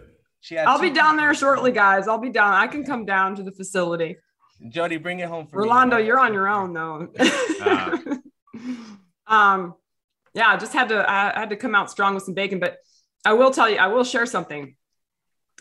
I'll 0.59 0.81
be 0.81 0.91
down 0.91 1.17
there 1.17 1.33
shortly, 1.35 1.73
guys. 1.73 2.07
I'll 2.07 2.19
be 2.19 2.29
down. 2.29 2.53
I 2.53 2.67
can 2.67 2.85
come 2.85 3.05
down 3.05 3.35
to 3.37 3.43
the 3.43 3.53
facility. 3.53 4.17
Jody, 4.69 4.99
bring 4.99 5.21
it 5.21 5.29
home 5.29 5.47
for 5.47 5.61
Rolando. 5.61 5.97
Me. 5.97 6.07
You're 6.07 6.21
on 6.21 6.35
your 6.35 6.49
own 6.49 6.73
though. 6.75 7.09
uh. 7.62 7.99
um, 9.27 9.75
yeah, 10.35 10.49
I 10.49 10.57
just 10.59 10.75
had 10.75 10.91
to. 10.91 11.11
I 11.11 11.38
had 11.38 11.51
to 11.51 11.57
come 11.57 11.75
out 11.75 11.91
strong 11.91 12.14
with 12.14 12.25
some 12.25 12.35
bacon, 12.35 12.61
but 12.61 12.77
I 13.25 13.33
will 13.33 13.51
tell 13.51 13.71
you, 13.71 13.77
I 13.77 13.87
will 13.87 14.05
share 14.05 14.27
something 14.27 14.75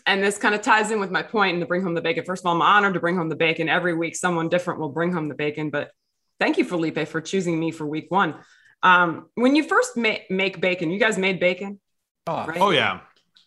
and 0.08 0.22
this 0.22 0.38
kind 0.38 0.54
of 0.54 0.62
ties 0.62 0.90
in 0.90 1.00
with 1.00 1.10
my 1.10 1.22
point 1.22 1.52
and 1.52 1.60
to 1.60 1.66
bring 1.66 1.82
home 1.82 1.94
the 1.94 2.00
bacon. 2.00 2.24
First 2.24 2.42
of 2.42 2.46
all, 2.46 2.54
I'm 2.54 2.62
honored 2.62 2.94
to 2.94 3.00
bring 3.00 3.16
home 3.16 3.28
the 3.28 3.36
bacon. 3.36 3.68
Every 3.68 3.94
week, 3.94 4.16
someone 4.16 4.48
different 4.48 4.80
will 4.80 4.88
bring 4.88 5.12
home 5.12 5.28
the 5.28 5.34
bacon. 5.34 5.70
But 5.70 5.90
thank 6.40 6.56
you, 6.56 6.64
Felipe, 6.64 7.06
for 7.06 7.20
choosing 7.20 7.60
me 7.60 7.70
for 7.70 7.86
week 7.86 8.06
one. 8.08 8.34
Um, 8.82 9.28
when 9.34 9.54
you 9.54 9.62
first 9.62 9.96
ma- 9.96 10.24
make 10.30 10.60
bacon, 10.60 10.90
you 10.90 10.98
guys 10.98 11.18
made 11.18 11.38
bacon. 11.38 11.78
Oh, 12.26 12.46
right? 12.46 12.58
oh 12.60 12.70
yeah. 12.70 13.00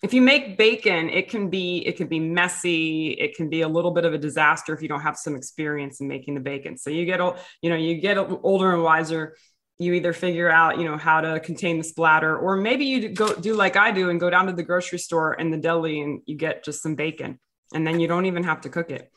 If 0.04 0.14
you 0.14 0.22
make 0.22 0.58
bacon, 0.58 1.10
it 1.10 1.30
can 1.30 1.50
be 1.50 1.78
it 1.86 1.96
can 1.96 2.08
be 2.08 2.20
messy. 2.20 3.10
It 3.12 3.36
can 3.36 3.50
be 3.50 3.62
a 3.62 3.68
little 3.68 3.92
bit 3.92 4.06
of 4.06 4.14
a 4.14 4.18
disaster 4.18 4.74
if 4.74 4.82
you 4.82 4.88
don't 4.88 5.02
have 5.02 5.18
some 5.18 5.36
experience 5.36 6.02
in 6.02 6.08
making 6.08 6.36
the 6.36 6.42
bacon. 6.42 6.78
So 6.78 6.90
you 6.90 7.06
get 7.06 7.22
old, 7.22 7.38
you 7.62 7.70
know 7.70 7.76
you 7.76 8.02
get 8.02 8.18
older 8.18 8.74
and 8.74 8.84
wiser 8.84 9.36
you 9.82 9.94
either 9.94 10.14
figure 10.14 10.50
out 10.50 10.78
you 10.78 10.86
know 10.86 10.98
how 10.98 11.22
to 11.22 11.40
contain 11.40 11.78
the 11.78 11.84
splatter 11.84 12.38
or 12.38 12.56
maybe 12.56 12.86
you 12.86 13.10
go 13.10 13.34
do 13.36 13.54
like 13.54 13.76
i 13.76 13.92
do 13.92 14.10
and 14.10 14.20
go 14.20 14.30
down 14.30 14.46
to 14.46 14.54
the 14.54 14.64
grocery 14.64 15.00
store 15.00 15.34
in 15.34 15.52
the 15.52 15.58
deli 15.58 16.02
and 16.02 16.22
you 16.26 16.36
get 16.36 16.64
just 16.64 16.82
some 16.82 16.96
bacon 16.96 17.40
and 17.74 17.86
then 17.86 18.00
you 18.00 18.08
don't 18.08 18.26
even 18.26 18.44
have 18.44 18.62
to 18.62 18.70
cook 18.70 18.92
it 18.92 19.12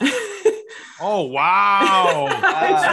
oh 1.00 1.22
wow 1.22 2.28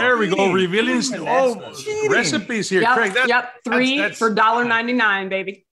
there 0.00 0.16
we 0.16 0.28
go 0.28 0.52
revealing 0.52 1.00
oh, 1.26 1.72
recipes 2.08 2.68
here 2.68 2.82
yep, 2.82 2.96
Craig, 2.96 3.12
that, 3.12 3.28
yep 3.28 3.52
three 3.64 3.98
that's, 3.98 4.10
that's, 4.10 4.18
for 4.18 4.34
dollar 4.34 4.64
99 4.64 5.28
baby 5.28 5.66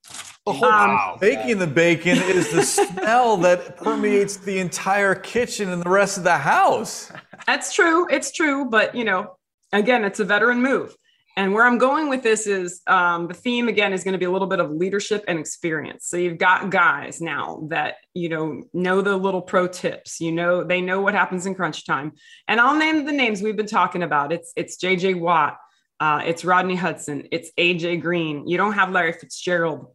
the 0.47 0.53
whole 0.55 0.65
um, 0.65 1.19
baking 1.21 1.59
the 1.59 1.67
bacon 1.67 2.17
is 2.17 2.51
the 2.51 2.63
smell 2.63 3.37
that 3.39 3.77
permeates 3.77 4.39
the 4.39 4.59
entire 4.59 5.15
kitchen 5.15 5.69
and 5.69 5.83
the 5.83 5.91
rest 5.91 6.17
of 6.17 6.25
the 6.25 6.39
house. 6.39 7.13
That's 7.47 7.75
true. 7.75 8.09
It's 8.11 8.33
true. 8.33 8.65
But, 8.65 8.95
you 8.95 9.05
know, 9.05 9.37
again, 9.73 10.03
it's 10.03 10.19
a 10.19 10.25
veteran 10.25 10.63
move. 10.63 10.97
And 11.37 11.55
where 11.55 11.65
I'm 11.65 11.79
going 11.79 12.09
with 12.09 12.23
this 12.23 12.47
is 12.47 12.83
um, 12.87 13.29
the 13.29 13.35
theme 13.35 13.69
again 13.69 13.93
is 13.93 14.03
going 14.03 14.13
to 14.13 14.19
be 14.19 14.25
a 14.25 14.31
little 14.31 14.49
bit 14.49 14.59
of 14.59 14.71
leadership 14.71 15.25
and 15.29 15.39
experience. 15.39 16.07
So 16.07 16.17
you've 16.17 16.39
got 16.39 16.71
guys 16.71 17.21
now 17.21 17.67
that 17.71 17.97
you 18.15 18.29
know 18.29 18.65
know 18.73 19.01
the 19.01 19.17
little 19.17 19.41
pro 19.41 19.69
tips. 19.69 20.21
You 20.21 20.33
know 20.33 20.65
they 20.65 20.81
know 20.81 21.01
what 21.01 21.15
happens 21.15 21.47
in 21.47 21.55
crunch 21.55 21.87
time. 21.87 22.13
And 22.49 22.61
I'll 22.61 22.77
name 22.77 23.05
the 23.05 23.13
names 23.13 23.43
we've 23.43 23.57
been 23.57 23.67
talking 23.67 24.03
about. 24.03 24.33
It's 24.33 24.53
it's 24.57 24.77
J.J. 24.77 25.15
Watt, 25.15 25.57
uh, 26.01 26.23
it's 26.25 26.45
Rodney 26.45 26.75
Hudson, 26.77 27.29
it's 27.31 27.51
A.J. 27.57 27.99
Green. 27.99 28.49
You 28.49 28.57
don't 28.57 28.73
have 28.73 28.91
Larry 28.91 29.13
Fitzgerald, 29.13 29.87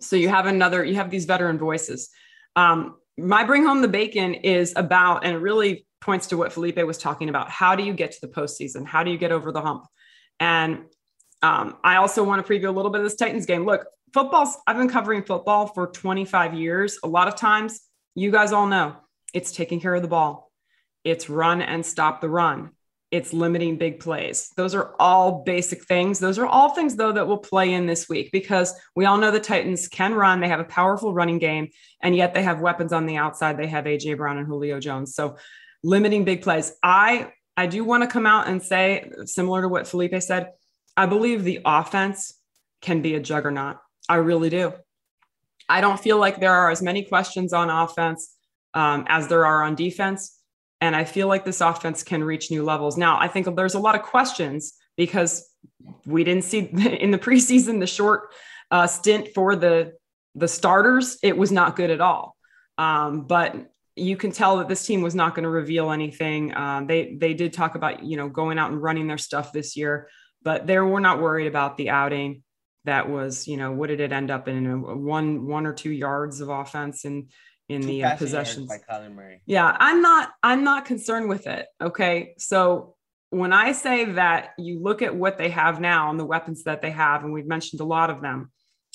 so 0.00 0.16
you 0.16 0.30
have 0.30 0.46
another. 0.46 0.82
You 0.82 0.94
have 0.94 1.10
these 1.10 1.26
veteran 1.26 1.58
voices. 1.58 2.08
Um, 2.56 2.96
my 3.18 3.44
bring 3.44 3.64
home 3.64 3.82
the 3.82 3.88
bacon 3.88 4.34
is 4.34 4.72
about 4.76 5.24
and 5.24 5.34
it 5.34 5.38
really 5.38 5.86
points 6.00 6.26
to 6.28 6.36
what 6.36 6.52
Felipe 6.52 6.78
was 6.78 6.98
talking 6.98 7.28
about. 7.28 7.50
How 7.50 7.76
do 7.76 7.84
you 7.84 7.92
get 7.92 8.12
to 8.12 8.18
the 8.22 8.28
postseason? 8.28 8.86
How 8.86 9.04
do 9.04 9.10
you 9.10 9.18
get 9.18 9.32
over 9.32 9.52
the 9.52 9.60
hump? 9.60 9.84
And 10.42 10.86
um, 11.40 11.76
I 11.84 11.98
also 11.98 12.24
want 12.24 12.44
to 12.44 12.52
preview 12.52 12.66
a 12.66 12.72
little 12.72 12.90
bit 12.90 13.00
of 13.00 13.04
this 13.04 13.14
Titans 13.14 13.46
game. 13.46 13.64
Look, 13.64 13.86
football's, 14.12 14.56
I've 14.66 14.76
been 14.76 14.88
covering 14.88 15.22
football 15.22 15.68
for 15.68 15.86
25 15.86 16.54
years. 16.54 16.98
A 17.04 17.06
lot 17.06 17.28
of 17.28 17.36
times, 17.36 17.80
you 18.16 18.32
guys 18.32 18.50
all 18.50 18.66
know 18.66 18.96
it's 19.32 19.52
taking 19.52 19.80
care 19.80 19.94
of 19.94 20.02
the 20.02 20.08
ball, 20.08 20.50
it's 21.04 21.30
run 21.30 21.62
and 21.62 21.86
stop 21.86 22.20
the 22.20 22.28
run. 22.28 22.70
it's 23.12 23.32
limiting 23.34 23.76
big 23.76 24.00
plays. 24.00 24.50
Those 24.56 24.74
are 24.74 24.94
all 24.98 25.44
basic 25.44 25.84
things. 25.84 26.18
Those 26.18 26.38
are 26.38 26.46
all 26.46 26.70
things, 26.70 26.96
though, 26.96 27.12
that 27.12 27.28
will 27.28 27.38
play 27.38 27.72
in 27.74 27.86
this 27.86 28.08
week 28.08 28.32
because 28.32 28.74
we 28.96 29.04
all 29.04 29.18
know 29.18 29.30
the 29.30 29.38
Titans 29.38 29.86
can 29.86 30.14
run. 30.14 30.40
They 30.40 30.48
have 30.48 30.60
a 30.60 30.64
powerful 30.64 31.14
running 31.14 31.38
game, 31.38 31.68
and 32.00 32.16
yet 32.16 32.34
they 32.34 32.42
have 32.42 32.60
weapons 32.60 32.92
on 32.92 33.06
the 33.06 33.18
outside. 33.18 33.58
They 33.58 33.66
have 33.66 33.84
AJ 33.84 34.16
Brown 34.16 34.38
and 34.38 34.46
Julio 34.46 34.80
Jones. 34.80 35.14
So 35.14 35.36
limiting 35.84 36.24
big 36.24 36.42
plays. 36.42 36.72
I 36.82 37.32
I 37.56 37.66
do 37.66 37.84
want 37.84 38.02
to 38.02 38.08
come 38.08 38.26
out 38.26 38.48
and 38.48 38.62
say, 38.62 39.10
similar 39.24 39.62
to 39.62 39.68
what 39.68 39.86
Felipe 39.86 40.20
said, 40.22 40.52
I 40.96 41.06
believe 41.06 41.44
the 41.44 41.60
offense 41.64 42.34
can 42.80 43.02
be 43.02 43.14
a 43.14 43.20
juggernaut. 43.20 43.76
I 44.08 44.16
really 44.16 44.50
do. 44.50 44.72
I 45.68 45.80
don't 45.80 46.00
feel 46.00 46.18
like 46.18 46.40
there 46.40 46.52
are 46.52 46.70
as 46.70 46.82
many 46.82 47.04
questions 47.04 47.52
on 47.52 47.70
offense 47.70 48.36
um, 48.74 49.04
as 49.08 49.28
there 49.28 49.46
are 49.46 49.62
on 49.62 49.74
defense. 49.74 50.38
And 50.80 50.96
I 50.96 51.04
feel 51.04 51.28
like 51.28 51.44
this 51.44 51.60
offense 51.60 52.02
can 52.02 52.24
reach 52.24 52.50
new 52.50 52.64
levels. 52.64 52.96
Now, 52.96 53.18
I 53.18 53.28
think 53.28 53.54
there's 53.54 53.74
a 53.74 53.78
lot 53.78 53.94
of 53.94 54.02
questions 54.02 54.74
because 54.96 55.48
we 56.06 56.24
didn't 56.24 56.44
see 56.44 56.58
in 57.00 57.10
the 57.10 57.18
preseason 57.18 57.80
the 57.80 57.86
short 57.86 58.34
uh, 58.70 58.86
stint 58.86 59.28
for 59.34 59.56
the 59.56 59.92
the 60.34 60.48
starters. 60.48 61.18
It 61.22 61.36
was 61.36 61.52
not 61.52 61.76
good 61.76 61.90
at 61.90 62.00
all. 62.00 62.36
Um, 62.78 63.26
but 63.26 63.71
you 63.96 64.16
can 64.16 64.32
tell 64.32 64.58
that 64.58 64.68
this 64.68 64.86
team 64.86 65.02
was 65.02 65.14
not 65.14 65.34
going 65.34 65.44
to 65.44 65.50
reveal 65.50 65.90
anything. 65.90 66.54
Um, 66.56 66.86
they 66.86 67.14
they 67.14 67.34
did 67.34 67.52
talk 67.52 67.74
about 67.74 68.02
you 68.02 68.16
know 68.16 68.28
going 68.28 68.58
out 68.58 68.70
and 68.70 68.82
running 68.82 69.06
their 69.06 69.18
stuff 69.18 69.52
this 69.52 69.76
year, 69.76 70.08
but 70.42 70.66
they 70.66 70.78
were 70.78 71.00
not 71.00 71.20
worried 71.20 71.46
about 71.46 71.76
the 71.76 71.90
outing. 71.90 72.42
That 72.84 73.08
was 73.08 73.46
you 73.46 73.56
know 73.56 73.72
what 73.72 73.88
did 73.88 74.00
it 74.00 74.12
end 74.12 74.30
up 74.30 74.48
in? 74.48 75.04
One 75.04 75.46
one 75.46 75.66
or 75.66 75.72
two 75.72 75.92
yards 75.92 76.40
of 76.40 76.48
offense 76.48 77.04
and 77.04 77.30
in 77.68 77.82
Two 77.82 77.86
the 77.86 78.04
uh, 78.04 78.16
possessions 78.16 78.68
by 78.68 78.78
Kyler 78.78 79.12
Murray. 79.12 79.42
Yeah, 79.46 79.76
I'm 79.78 80.02
not 80.02 80.32
I'm 80.42 80.64
not 80.64 80.84
concerned 80.84 81.28
with 81.28 81.46
it. 81.46 81.66
Okay, 81.80 82.34
so 82.38 82.96
when 83.30 83.52
I 83.52 83.72
say 83.72 84.04
that 84.12 84.50
you 84.58 84.80
look 84.80 85.00
at 85.00 85.14
what 85.14 85.38
they 85.38 85.48
have 85.48 85.80
now 85.80 86.10
and 86.10 86.20
the 86.20 86.24
weapons 86.24 86.64
that 86.64 86.82
they 86.82 86.90
have, 86.90 87.24
and 87.24 87.32
we've 87.32 87.46
mentioned 87.46 87.80
a 87.80 87.84
lot 87.84 88.10
of 88.10 88.20
them. 88.20 88.50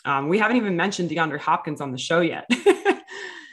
Um, 0.06 0.30
we 0.30 0.38
haven't 0.38 0.58
even 0.58 0.78
mentioned 0.78 1.10
DeAndre 1.10 1.40
Hopkins 1.40 1.82
on 1.82 1.92
the 1.92 1.98
show 1.98 2.22
yet, 2.22 2.48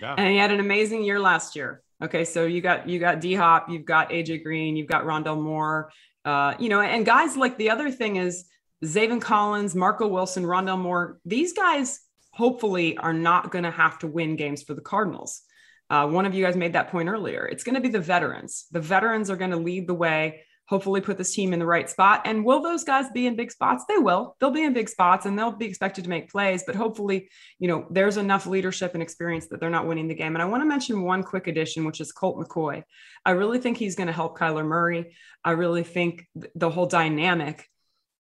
yeah. 0.00 0.14
and 0.16 0.28
he 0.28 0.36
had 0.36 0.50
an 0.50 0.60
amazing 0.60 1.04
year 1.04 1.20
last 1.20 1.56
year. 1.56 1.82
Okay, 2.02 2.24
so 2.24 2.44
you 2.44 2.60
got 2.60 2.88
you 2.88 2.98
got 2.98 3.20
D 3.20 3.34
Hop, 3.34 3.68
you've 3.70 3.84
got 3.84 4.10
AJ 4.10 4.42
Green, 4.42 4.76
you've 4.76 4.88
got 4.88 5.04
Rondale 5.04 5.40
Moore, 5.40 5.90
uh, 6.24 6.54
you 6.58 6.68
know, 6.68 6.80
and 6.80 7.06
guys 7.06 7.36
like 7.36 7.56
the 7.56 7.70
other 7.70 7.90
thing 7.90 8.16
is 8.16 8.44
Zaven 8.84 9.20
Collins, 9.20 9.74
Marco 9.74 10.06
Wilson, 10.06 10.44
Rondale 10.44 10.78
Moore. 10.78 11.18
These 11.24 11.52
guys 11.52 12.00
hopefully 12.32 12.96
are 12.98 13.12
not 13.12 13.50
going 13.50 13.64
to 13.64 13.70
have 13.70 13.98
to 14.00 14.06
win 14.06 14.36
games 14.36 14.62
for 14.62 14.74
the 14.74 14.80
Cardinals. 14.80 15.42
Uh, 15.88 16.08
one 16.08 16.26
of 16.26 16.34
you 16.34 16.44
guys 16.44 16.56
made 16.56 16.72
that 16.72 16.90
point 16.90 17.08
earlier. 17.08 17.46
It's 17.46 17.62
going 17.62 17.76
to 17.76 17.80
be 17.80 17.88
the 17.88 18.00
veterans. 18.00 18.66
The 18.72 18.80
veterans 18.80 19.30
are 19.30 19.36
going 19.36 19.50
to 19.52 19.56
lead 19.56 19.86
the 19.86 19.94
way, 19.94 20.42
hopefully 20.66 21.00
put 21.00 21.18
this 21.18 21.34
team 21.34 21.52
in 21.52 21.58
the 21.58 21.66
right 21.66 21.90
spot. 21.90 22.22
And 22.24 22.44
will 22.44 22.62
those 22.62 22.84
guys 22.84 23.06
be 23.12 23.26
in 23.26 23.36
big 23.36 23.52
spots? 23.52 23.84
They 23.86 23.98
will. 23.98 24.36
They'll 24.40 24.50
be 24.50 24.64
in 24.64 24.72
big 24.72 24.88
spots 24.88 25.26
and 25.26 25.38
they'll 25.38 25.52
be 25.52 25.66
expected 25.66 26.04
to 26.04 26.10
make 26.10 26.30
plays. 26.30 26.64
But 26.66 26.74
hopefully, 26.74 27.28
you 27.58 27.68
know, 27.68 27.86
there's 27.90 28.16
enough 28.16 28.46
leadership 28.46 28.94
and 28.94 29.02
experience 29.02 29.48
that 29.48 29.60
they're 29.60 29.68
not 29.68 29.86
winning 29.86 30.08
the 30.08 30.14
game. 30.14 30.34
And 30.34 30.42
I 30.42 30.46
want 30.46 30.62
to 30.62 30.66
mention 30.66 31.02
one 31.02 31.22
quick 31.22 31.48
addition, 31.48 31.84
which 31.84 32.00
is 32.00 32.12
Colt 32.12 32.38
McCoy. 32.38 32.82
I 33.26 33.32
really 33.32 33.58
think 33.58 33.76
he's 33.76 33.96
going 33.96 34.06
to 34.06 34.12
help 34.12 34.38
Kyler 34.38 34.64
Murray. 34.64 35.14
I 35.44 35.52
really 35.52 35.82
think 35.82 36.26
the 36.54 36.70
whole 36.70 36.86
dynamic 36.86 37.68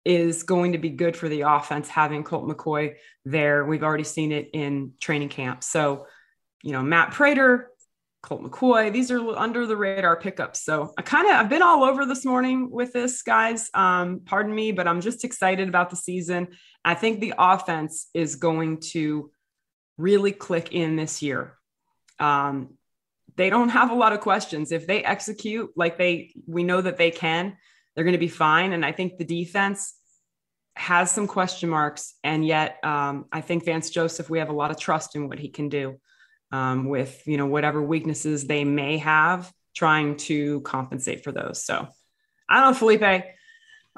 is 0.05 0.45
going 0.45 0.73
to 0.73 0.79
be 0.79 0.91
good 0.91 1.17
for 1.17 1.29
the 1.29 1.43
offense 1.43 1.89
having 1.89 2.23
Colt 2.23 2.49
McCoy 2.49 2.95
there. 3.25 3.65
We've 3.65 3.83
already 3.83 4.05
seen 4.05 4.33
it 4.33 4.51
in 4.53 4.93
training 5.01 5.29
camp. 5.29 5.65
So, 5.65 6.07
you 6.63 6.73
know, 6.73 6.83
Matt 6.83 7.11
Prater, 7.13 7.71
Colt 8.23 8.43
McCoy, 8.43 8.93
these 8.93 9.11
are 9.11 9.37
under 9.37 9.67
the 9.67 9.77
radar 9.77 10.17
pickups. 10.17 10.65
So 10.65 10.93
I 10.99 11.03
kind 11.03 11.29
of 11.29 11.35
I've 11.35 11.49
been 11.49 11.63
all 11.63 11.85
over 11.85 12.05
this 12.05 12.25
morning 12.25 12.69
with 12.71 12.93
this, 12.93 13.23
guys. 13.23 13.71
Um, 13.75 14.23
pardon 14.25 14.55
me, 14.55 14.73
but 14.73 14.89
I'm 14.89 15.01
just 15.01 15.25
excited 15.25 15.69
about 15.69 15.91
the 15.91 15.97
season. 15.97 16.49
I 16.85 16.95
think 16.95 17.21
the 17.21 17.35
offense 17.39 18.09
is 18.15 18.35
going 18.35 18.81
to 18.93 19.31
really 19.99 20.33
click 20.33 20.73
in 20.73 20.97
this 20.97 21.23
year. 21.23 21.57
Um, 22.19 22.75
they 23.37 23.51
don't 23.51 23.69
have 23.69 23.93
a 23.93 23.95
lot 23.95 24.13
of 24.13 24.21
questions. 24.21 24.73
If 24.73 24.89
they 24.89 25.05
execute 25.05 25.71
like 25.77 25.97
they 25.97 26.33
we 26.47 26.65
know 26.65 26.81
that 26.81 26.97
they 26.97 27.13
can, 27.13 27.57
they're 27.95 28.05
going 28.05 28.13
to 28.13 28.19
be 28.19 28.27
fine. 28.29 28.73
And 28.73 28.85
I 28.85 28.91
think 28.91 29.17
the 29.17 29.25
defense 29.25 29.95
has 30.75 31.13
some 31.13 31.29
question 31.29 31.69
marks, 31.69 32.15
and 32.25 32.45
yet 32.45 32.85
um, 32.85 33.27
I 33.31 33.43
think 33.43 33.65
Vance 33.65 33.91
Joseph, 33.91 34.29
we 34.29 34.41
have 34.41 34.49
a 34.49 34.53
lot 34.53 34.73
of 34.73 34.79
trust 34.79 35.15
in 35.15 35.29
what 35.29 35.39
he 35.39 35.49
can 35.49 35.69
do 35.69 36.01
um, 36.53 36.87
with 36.87 37.27
you 37.27 37.37
know 37.37 37.47
whatever 37.47 37.83
weaknesses 37.83 38.47
they 38.47 38.65
may 38.65 38.99
have, 38.99 39.53
trying 39.75 40.17
to 40.17 40.61
compensate 40.63 41.25
for 41.25 41.33
those. 41.33 41.65
So 41.65 41.89
I 42.49 42.61
don't 42.61 42.73
know, 42.73 42.79
Felipe. 42.79 43.25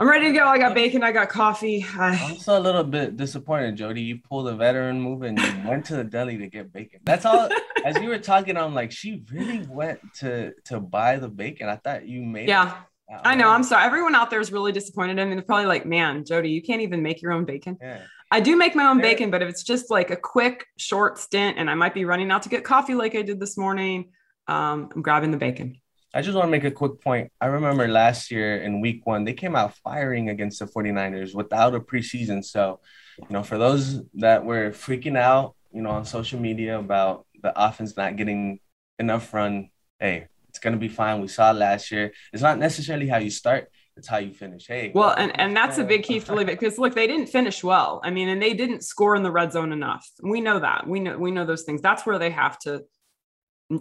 I'm 0.01 0.09
ready 0.09 0.29
to 0.29 0.33
go. 0.33 0.47
I 0.47 0.57
got 0.57 0.75
bacon. 0.75 1.03
I 1.03 1.13
got 1.13 1.29
coffee. 1.29 1.85
I... 1.99 2.17
I'm 2.17 2.37
still 2.37 2.57
a 2.57 2.59
little 2.59 2.85
bit 2.85 3.19
disappointed, 3.19 3.77
Jody. 3.77 4.01
You 4.01 4.19
pulled 4.19 4.49
a 4.49 4.57
veteran 4.57 4.99
move 4.99 5.23
and 5.23 5.39
you 5.39 5.69
went 5.69 5.85
to 5.87 5.97
the 5.97 6.05
deli 6.05 6.39
to 6.39 6.47
get 6.47 6.73
bacon. 6.73 7.01
That's 7.05 7.27
all. 7.27 7.51
As 7.85 7.97
you 8.01 8.09
were 8.09 8.19
talking, 8.19 8.57
I'm 8.57 8.75
like, 8.75 8.93
she 8.93 9.23
really 9.31 9.67
went 9.69 10.01
to 10.21 10.53
to 10.67 10.81
buy 10.81 11.17
the 11.17 11.29
bacon. 11.29 11.69
I 11.69 11.77
thought 11.77 12.09
you 12.09 12.23
made. 12.23 12.49
Yeah. 12.49 12.79
It 13.11 13.21
I 13.25 13.35
know. 13.35 13.49
I'm 13.49 13.63
sorry. 13.63 13.85
Everyone 13.85 14.15
out 14.15 14.31
there 14.31 14.41
is 14.41 14.51
really 14.51 14.73
disappointed. 14.73 15.19
I 15.19 15.25
mean, 15.25 15.35
they're 15.35 15.43
probably 15.43 15.67
like, 15.67 15.85
man, 15.85 16.25
Jody, 16.25 16.51
you 16.51 16.63
can't 16.63 16.81
even 16.81 17.03
make 17.03 17.21
your 17.21 17.33
own 17.33 17.45
bacon. 17.45 17.77
Yeah. 17.81 18.01
I 18.31 18.41
do 18.41 18.57
make 18.57 18.77
my 18.77 18.87
own 18.87 19.01
bacon, 19.01 19.31
but 19.31 19.43
if 19.43 19.49
it's 19.49 19.65
just 19.65 19.91
like 19.91 20.11
a 20.11 20.17
quick, 20.17 20.67
short 20.77 21.19
stint 21.19 21.59
and 21.59 21.69
I 21.69 21.75
might 21.75 21.95
be 21.95 22.05
running 22.05 22.31
out 22.31 22.43
to 22.43 22.49
get 22.49 22.63
coffee 22.63 22.95
like 22.95 23.17
I 23.17 23.23
did 23.23 23.41
this 23.41 23.57
morning, 23.57 24.13
um, 24.47 24.89
I'm 24.95 25.03
grabbing 25.03 25.33
the 25.33 25.37
bacon. 25.37 25.81
I 26.15 26.23
just 26.23 26.37
want 26.37 26.47
to 26.47 26.51
make 26.51 26.65
a 26.65 26.71
quick 26.71 27.01
point. 27.01 27.33
I 27.41 27.47
remember 27.47 27.87
last 27.89 28.31
year 28.31 28.63
in 28.63 28.81
week 28.81 29.05
one, 29.05 29.25
they 29.25 29.33
came 29.33 29.55
out 29.55 29.77
firing 29.77 30.29
against 30.29 30.59
the 30.59 30.67
49ers 30.67 31.35
without 31.35 31.75
a 31.75 31.81
preseason. 31.81 32.45
So, 32.45 32.81
you 33.19 33.27
know, 33.31 33.43
for 33.43 33.59
those 33.59 34.03
that 34.15 34.45
were 34.45 34.71
freaking 34.71 35.17
out, 35.17 35.55
you 35.73 35.83
know, 35.83 35.91
on 35.91 36.05
social 36.05 36.41
media 36.41 36.79
about 36.79 37.27
the 37.43 37.53
offense 37.57 37.97
not 37.97 38.17
getting 38.17 38.59
enough 38.99 39.33
run, 39.33 39.71
hey, 40.01 40.27
it's 40.49 40.59
going 40.59 40.73
to 40.73 40.81
be 40.81 40.89
fine. 40.89 41.21
We 41.21 41.29
saw 41.29 41.53
last 41.53 41.93
year. 41.93 42.13
It's 42.33 42.43
not 42.43 42.59
necessarily 42.59 43.07
how 43.07 43.19
you 43.19 43.31
start, 43.31 43.71
it's 44.01 44.09
how 44.09 44.17
you 44.17 44.33
finish. 44.33 44.67
Hey. 44.67 44.93
Well, 44.95 45.15
and, 45.17 45.39
and 45.39 45.55
that's 45.55 45.77
a 45.77 45.85
big 45.85 46.05
key 46.05 46.21
Felipe 46.21 46.47
because 46.47 46.79
look, 46.79 46.95
they 46.95 47.07
didn't 47.07 47.27
finish 47.27 47.63
well. 47.63 48.01
I 48.03 48.11
mean, 48.11 48.29
and 48.29 48.41
they 48.41 48.55
didn't 48.55 48.83
score 48.83 49.15
in 49.15 49.23
the 49.23 49.31
red 49.31 49.53
zone 49.53 49.73
enough. 49.73 50.09
We 50.23 50.41
know 50.41 50.59
that. 50.59 50.87
We 50.87 51.01
know 51.01 51.19
we 51.19 51.31
know 51.31 51.45
those 51.45 51.63
things. 51.63 51.83
That's 51.83 52.07
where 52.07 52.19
they 52.19 52.31
have 52.31 52.59
to 52.61 52.83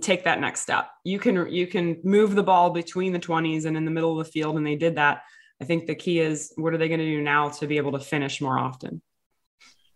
take 0.02 0.26
that 0.26 0.42
next 0.42 0.60
step. 0.60 0.90
You 1.06 1.20
can 1.20 1.50
you 1.50 1.68
can 1.68 2.02
move 2.04 2.36
the 2.36 2.44
ball 2.44 2.70
between 2.72 3.14
the 3.14 3.20
20s 3.20 3.66
and 3.66 3.78
in 3.78 3.86
the 3.86 3.92
middle 3.92 4.20
of 4.20 4.26
the 4.26 4.32
field, 4.32 4.58
and 4.58 4.68
they 4.68 4.76
did 4.76 4.96
that. 4.96 5.22
I 5.62 5.66
think 5.66 5.88
the 5.88 5.96
key 5.96 6.20
is 6.20 6.52
what 6.58 6.74
are 6.74 6.78
they 6.78 6.90
going 6.90 7.00
to 7.00 7.06
do 7.06 7.22
now 7.22 7.50
to 7.50 7.68
be 7.68 7.78
able 7.78 7.94
to 7.94 8.00
finish 8.00 8.42
more 8.42 8.60
often? 8.60 9.02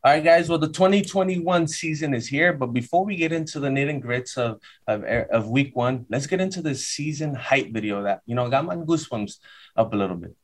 All 0.05 0.11
right, 0.11 0.21
guys. 0.21 0.49
Well, 0.49 0.59
the 0.59 0.67
2021 0.67 1.65
season 1.65 2.13
is 2.13 2.27
here, 2.27 2.51
but 2.51 2.73
before 2.73 3.05
we 3.05 3.15
get 3.15 3.31
into 3.31 3.61
the 3.61 3.69
knit 3.69 3.87
and 3.87 4.01
grits 4.01 4.37
of, 4.37 4.59
of 4.85 5.05
of 5.05 5.47
week 5.47 5.73
one, 5.77 6.05
let's 6.09 6.27
get 6.27 6.41
into 6.41 6.61
the 6.61 6.75
season 6.75 7.33
hype 7.33 7.71
video 7.71 8.03
that 8.03 8.19
you 8.25 8.35
know 8.35 8.49
got 8.49 8.65
my 8.65 8.75
goosebumps 8.75 9.37
up 9.77 9.93
a 9.93 9.95
little 9.95 10.17
bit. 10.17 10.35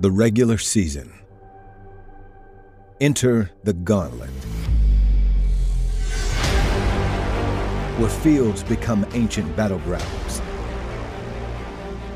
The 0.00 0.10
regular 0.10 0.58
season. 0.58 1.12
Enter 3.00 3.52
the 3.62 3.72
gauntlet, 3.72 4.30
where 8.00 8.10
fields 8.10 8.64
become 8.64 9.06
ancient 9.12 9.54
battlegrounds. 9.54 10.42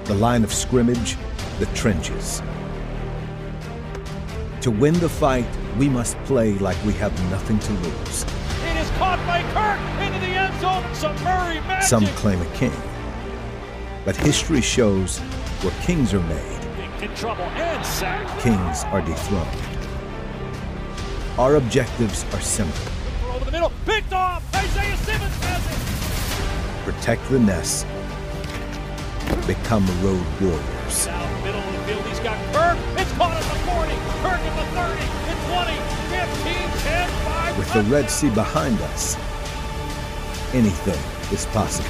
The 0.07 0.15
line 0.15 0.43
of 0.43 0.53
scrimmage, 0.53 1.17
the 1.61 1.67
trenches 1.67 2.43
to 4.69 4.79
win 4.79 4.93
the 4.95 5.09
fight, 5.09 5.49
we 5.79 5.89
must 5.89 6.15
play 6.25 6.53
like 6.59 6.77
we 6.85 6.93
have 6.93 7.13
nothing 7.31 7.59
to 7.59 7.73
lose. 7.73 8.23
It 8.23 8.77
is 8.77 8.91
caught 8.99 9.19
by 9.27 9.41
Kirk 9.57 9.81
into 10.05 10.19
the 10.21 10.33
end 10.37 10.61
zone. 10.61 10.85
Some 10.95 11.15
Murray 11.25 11.59
magic. 11.61 11.89
Some 11.89 12.05
claim 12.19 12.43
a 12.43 12.51
king. 12.55 12.73
But 14.05 14.15
history 14.15 14.61
shows 14.61 15.21
where 15.63 15.73
kings 15.85 16.13
are 16.13 16.21
made, 16.21 17.03
in 17.03 17.15
trouble 17.15 17.45
and 17.45 17.87
sacked. 17.87 18.43
kings 18.43 18.85
are 18.93 19.01
dethroned. 19.01 19.49
Our 21.39 21.57
objectives 21.57 22.27
are 22.35 22.41
simple. 22.43 22.93
Over 23.31 23.47
the 23.47 23.53
middle, 23.53 23.73
picked 23.87 24.13
off. 24.13 24.45
Isaiah 24.55 24.97
Simmons 24.99 25.35
has 25.45 25.65
it. 25.65 26.85
Protect 26.85 27.27
the 27.31 27.39
nest. 27.39 27.87
Become 29.47 29.87
road 30.03 30.27
warriors. 30.43 31.07
Down 31.07 31.43
middle 31.43 31.61
of 31.61 31.73
the 31.73 31.79
field, 31.85 32.05
he's 32.05 32.21
got 32.21 32.37
Kirk. 32.53 32.77
It's 33.01 33.13
caught 33.13 33.33
at 33.33 33.43
the 33.45 33.59
40. 33.71 34.08
Kirk 34.23 34.41
at 34.41 34.55
the 34.57 34.67
30, 34.77 35.01
the 35.27 35.37
20, 35.49 35.79
15, 36.11 36.69
10, 36.83 37.09
5. 37.09 37.59
With 37.59 37.73
the 37.73 37.83
Red 37.85 38.11
Sea 38.11 38.31
behind 38.31 38.81
us, 38.81 39.17
anything 40.55 41.33
is 41.33 41.47
possible. 41.47 41.89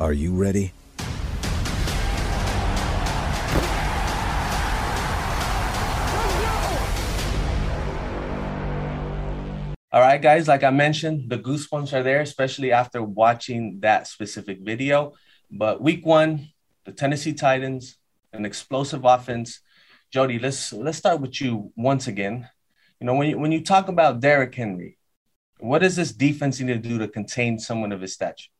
Are 0.00 0.12
you 0.12 0.34
ready? 0.34 0.72
All 9.90 10.02
right, 10.02 10.18
right, 10.18 10.22
guys, 10.22 10.48
like 10.48 10.64
I 10.64 10.70
mentioned, 10.70 11.30
the 11.30 11.38
goosebumps 11.38 11.92
are 11.92 12.02
there, 12.02 12.20
especially 12.20 12.72
after 12.72 13.00
watching 13.02 13.78
that 13.80 14.08
specific 14.08 14.58
video. 14.60 15.12
But 15.48 15.80
week 15.80 16.04
one, 16.04 16.48
the 16.84 16.90
Tennessee 16.90 17.34
Titans, 17.34 17.96
an 18.32 18.44
explosive 18.44 19.04
offense. 19.04 19.60
Jody, 20.10 20.38
let's 20.38 20.72
let's 20.72 20.98
start 20.98 21.20
with 21.20 21.40
you 21.40 21.72
once 21.76 22.06
again. 22.06 22.48
You 23.00 23.06
know, 23.06 23.14
when 23.14 23.30
you 23.30 23.38
when 23.38 23.52
you 23.52 23.62
talk 23.62 23.88
about 23.88 24.20
Derrick 24.20 24.54
Henry, 24.54 24.98
what 25.60 25.80
does 25.80 25.96
this 25.96 26.12
defense 26.12 26.60
need 26.60 26.82
to 26.82 26.88
do 26.88 26.98
to 26.98 27.08
contain 27.08 27.58
someone 27.58 27.92
of 27.92 28.00
his 28.00 28.14
stature? 28.14 28.50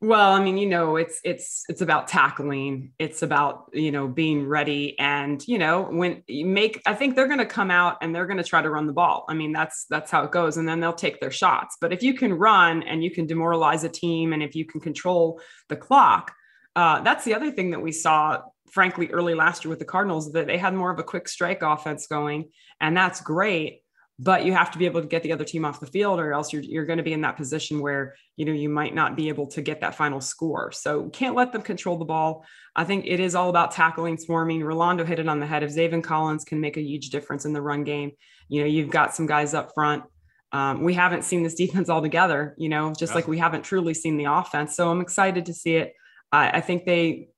Well, 0.00 0.30
I 0.32 0.40
mean, 0.40 0.58
you 0.58 0.68
know, 0.68 0.94
it's 0.94 1.20
it's 1.24 1.64
it's 1.68 1.80
about 1.80 2.06
tackling. 2.06 2.92
It's 3.00 3.22
about 3.22 3.70
you 3.72 3.90
know 3.90 4.06
being 4.06 4.46
ready, 4.46 4.96
and 4.98 5.42
you 5.48 5.58
know 5.58 5.82
when 5.82 6.22
you 6.28 6.46
make. 6.46 6.80
I 6.86 6.94
think 6.94 7.16
they're 7.16 7.26
going 7.26 7.38
to 7.38 7.46
come 7.46 7.70
out 7.70 7.96
and 8.00 8.14
they're 8.14 8.26
going 8.26 8.36
to 8.36 8.44
try 8.44 8.62
to 8.62 8.70
run 8.70 8.86
the 8.86 8.92
ball. 8.92 9.24
I 9.28 9.34
mean, 9.34 9.52
that's 9.52 9.86
that's 9.90 10.10
how 10.10 10.22
it 10.22 10.30
goes, 10.30 10.56
and 10.56 10.68
then 10.68 10.78
they'll 10.78 10.92
take 10.92 11.18
their 11.18 11.32
shots. 11.32 11.78
But 11.80 11.92
if 11.92 12.02
you 12.02 12.14
can 12.14 12.32
run 12.32 12.84
and 12.84 13.02
you 13.02 13.10
can 13.10 13.26
demoralize 13.26 13.82
a 13.82 13.88
team, 13.88 14.32
and 14.32 14.40
if 14.40 14.54
you 14.54 14.66
can 14.66 14.80
control 14.80 15.40
the 15.68 15.76
clock, 15.76 16.32
uh, 16.76 17.00
that's 17.00 17.24
the 17.24 17.34
other 17.34 17.50
thing 17.50 17.70
that 17.70 17.82
we 17.82 17.90
saw, 17.90 18.42
frankly, 18.72 19.08
early 19.10 19.34
last 19.34 19.64
year 19.64 19.70
with 19.70 19.78
the 19.78 19.84
Cardinals 19.84 20.32
that 20.32 20.46
they 20.46 20.58
had 20.58 20.74
more 20.74 20.90
of 20.90 20.98
a 20.98 21.04
quick 21.04 21.28
strike 21.28 21.62
offense 21.62 22.06
going, 22.06 22.50
and 22.80 22.96
that's 22.96 23.20
great 23.20 23.82
but 24.18 24.44
you 24.44 24.52
have 24.52 24.70
to 24.72 24.78
be 24.78 24.86
able 24.86 25.00
to 25.00 25.06
get 25.06 25.22
the 25.22 25.32
other 25.32 25.44
team 25.44 25.64
off 25.64 25.78
the 25.78 25.86
field 25.86 26.18
or 26.18 26.32
else 26.32 26.52
you're, 26.52 26.62
you're 26.62 26.84
going 26.84 26.96
to 26.96 27.04
be 27.04 27.12
in 27.12 27.20
that 27.20 27.36
position 27.36 27.80
where 27.80 28.16
you 28.36 28.44
know 28.44 28.52
you 28.52 28.68
might 28.68 28.94
not 28.94 29.16
be 29.16 29.28
able 29.28 29.46
to 29.46 29.62
get 29.62 29.80
that 29.80 29.94
final 29.94 30.20
score. 30.20 30.72
So 30.72 31.08
can't 31.10 31.36
let 31.36 31.52
them 31.52 31.62
control 31.62 31.96
the 31.96 32.04
ball. 32.04 32.44
I 32.74 32.84
think 32.84 33.06
it 33.06 33.20
is 33.20 33.34
all 33.34 33.48
about 33.48 33.70
tackling 33.70 34.18
swarming. 34.18 34.62
Rolando 34.64 35.04
hit 35.04 35.20
it 35.20 35.28
on 35.28 35.38
the 35.38 35.46
head. 35.46 35.62
If 35.62 35.70
zaven 35.70 36.02
collins 36.02 36.44
can 36.44 36.60
make 36.60 36.76
a 36.76 36.82
huge 36.82 37.10
difference 37.10 37.44
in 37.44 37.52
the 37.52 37.62
run 37.62 37.84
game 37.84 38.12
you 38.48 38.60
know 38.62 38.66
you've 38.66 38.90
got 38.90 39.14
some 39.14 39.26
guys 39.26 39.54
up 39.54 39.72
front. 39.74 40.02
Um, 40.50 40.82
we 40.82 40.94
haven't 40.94 41.24
seen 41.24 41.42
this 41.42 41.54
defense 41.62 41.88
all 41.88 42.02
together 42.02 42.54
you 42.58 42.68
know 42.68 42.92
just 42.92 43.12
yeah. 43.12 43.16
like 43.16 43.28
we 43.28 43.38
haven't 43.38 43.62
truly 43.62 43.94
seen 43.94 44.16
the 44.16 44.24
offense. 44.24 44.74
So 44.74 44.90
i'm 44.90 45.00
excited 45.00 45.46
to 45.46 45.54
see 45.54 45.76
it. 45.76 45.94
I 46.30 46.60
think 46.60 46.84
they 46.84 47.28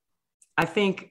i 0.57 0.65
think 0.65 1.10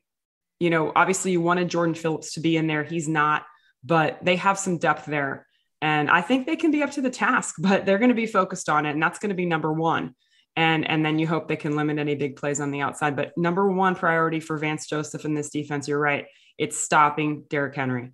you 0.60 0.70
know 0.70 0.92
obviously 0.94 1.32
you 1.32 1.40
wanted 1.40 1.68
jordan 1.68 1.94
phillips 1.94 2.34
to 2.34 2.40
be 2.40 2.56
in 2.56 2.66
there 2.66 2.84
he's 2.84 3.08
not 3.08 3.44
but 3.82 4.18
they 4.22 4.36
have 4.36 4.58
some 4.58 4.78
depth 4.78 5.06
there 5.06 5.46
and 5.82 6.10
I 6.10 6.20
think 6.20 6.46
they 6.46 6.56
can 6.56 6.70
be 6.70 6.82
up 6.82 6.90
to 6.92 7.00
the 7.00 7.10
task, 7.10 7.56
but 7.58 7.86
they're 7.86 7.98
going 7.98 8.10
to 8.10 8.14
be 8.14 8.26
focused 8.26 8.68
on 8.68 8.86
it. 8.86 8.90
And 8.90 9.02
that's 9.02 9.18
going 9.18 9.30
to 9.30 9.36
be 9.36 9.46
number 9.46 9.72
one. 9.72 10.14
And, 10.56 10.88
and 10.88 11.04
then 11.06 11.18
you 11.18 11.26
hope 11.26 11.48
they 11.48 11.56
can 11.56 11.76
limit 11.76 11.98
any 11.98 12.16
big 12.16 12.36
plays 12.36 12.60
on 12.60 12.70
the 12.70 12.80
outside. 12.80 13.16
But 13.16 13.32
number 13.36 13.70
one 13.70 13.94
priority 13.94 14.40
for 14.40 14.58
Vance 14.58 14.86
Joseph 14.86 15.24
in 15.24 15.34
this 15.34 15.50
defense, 15.50 15.86
you're 15.86 16.00
right. 16.00 16.26
It's 16.58 16.76
stopping 16.76 17.44
Derrick 17.48 17.76
Henry. 17.76 18.12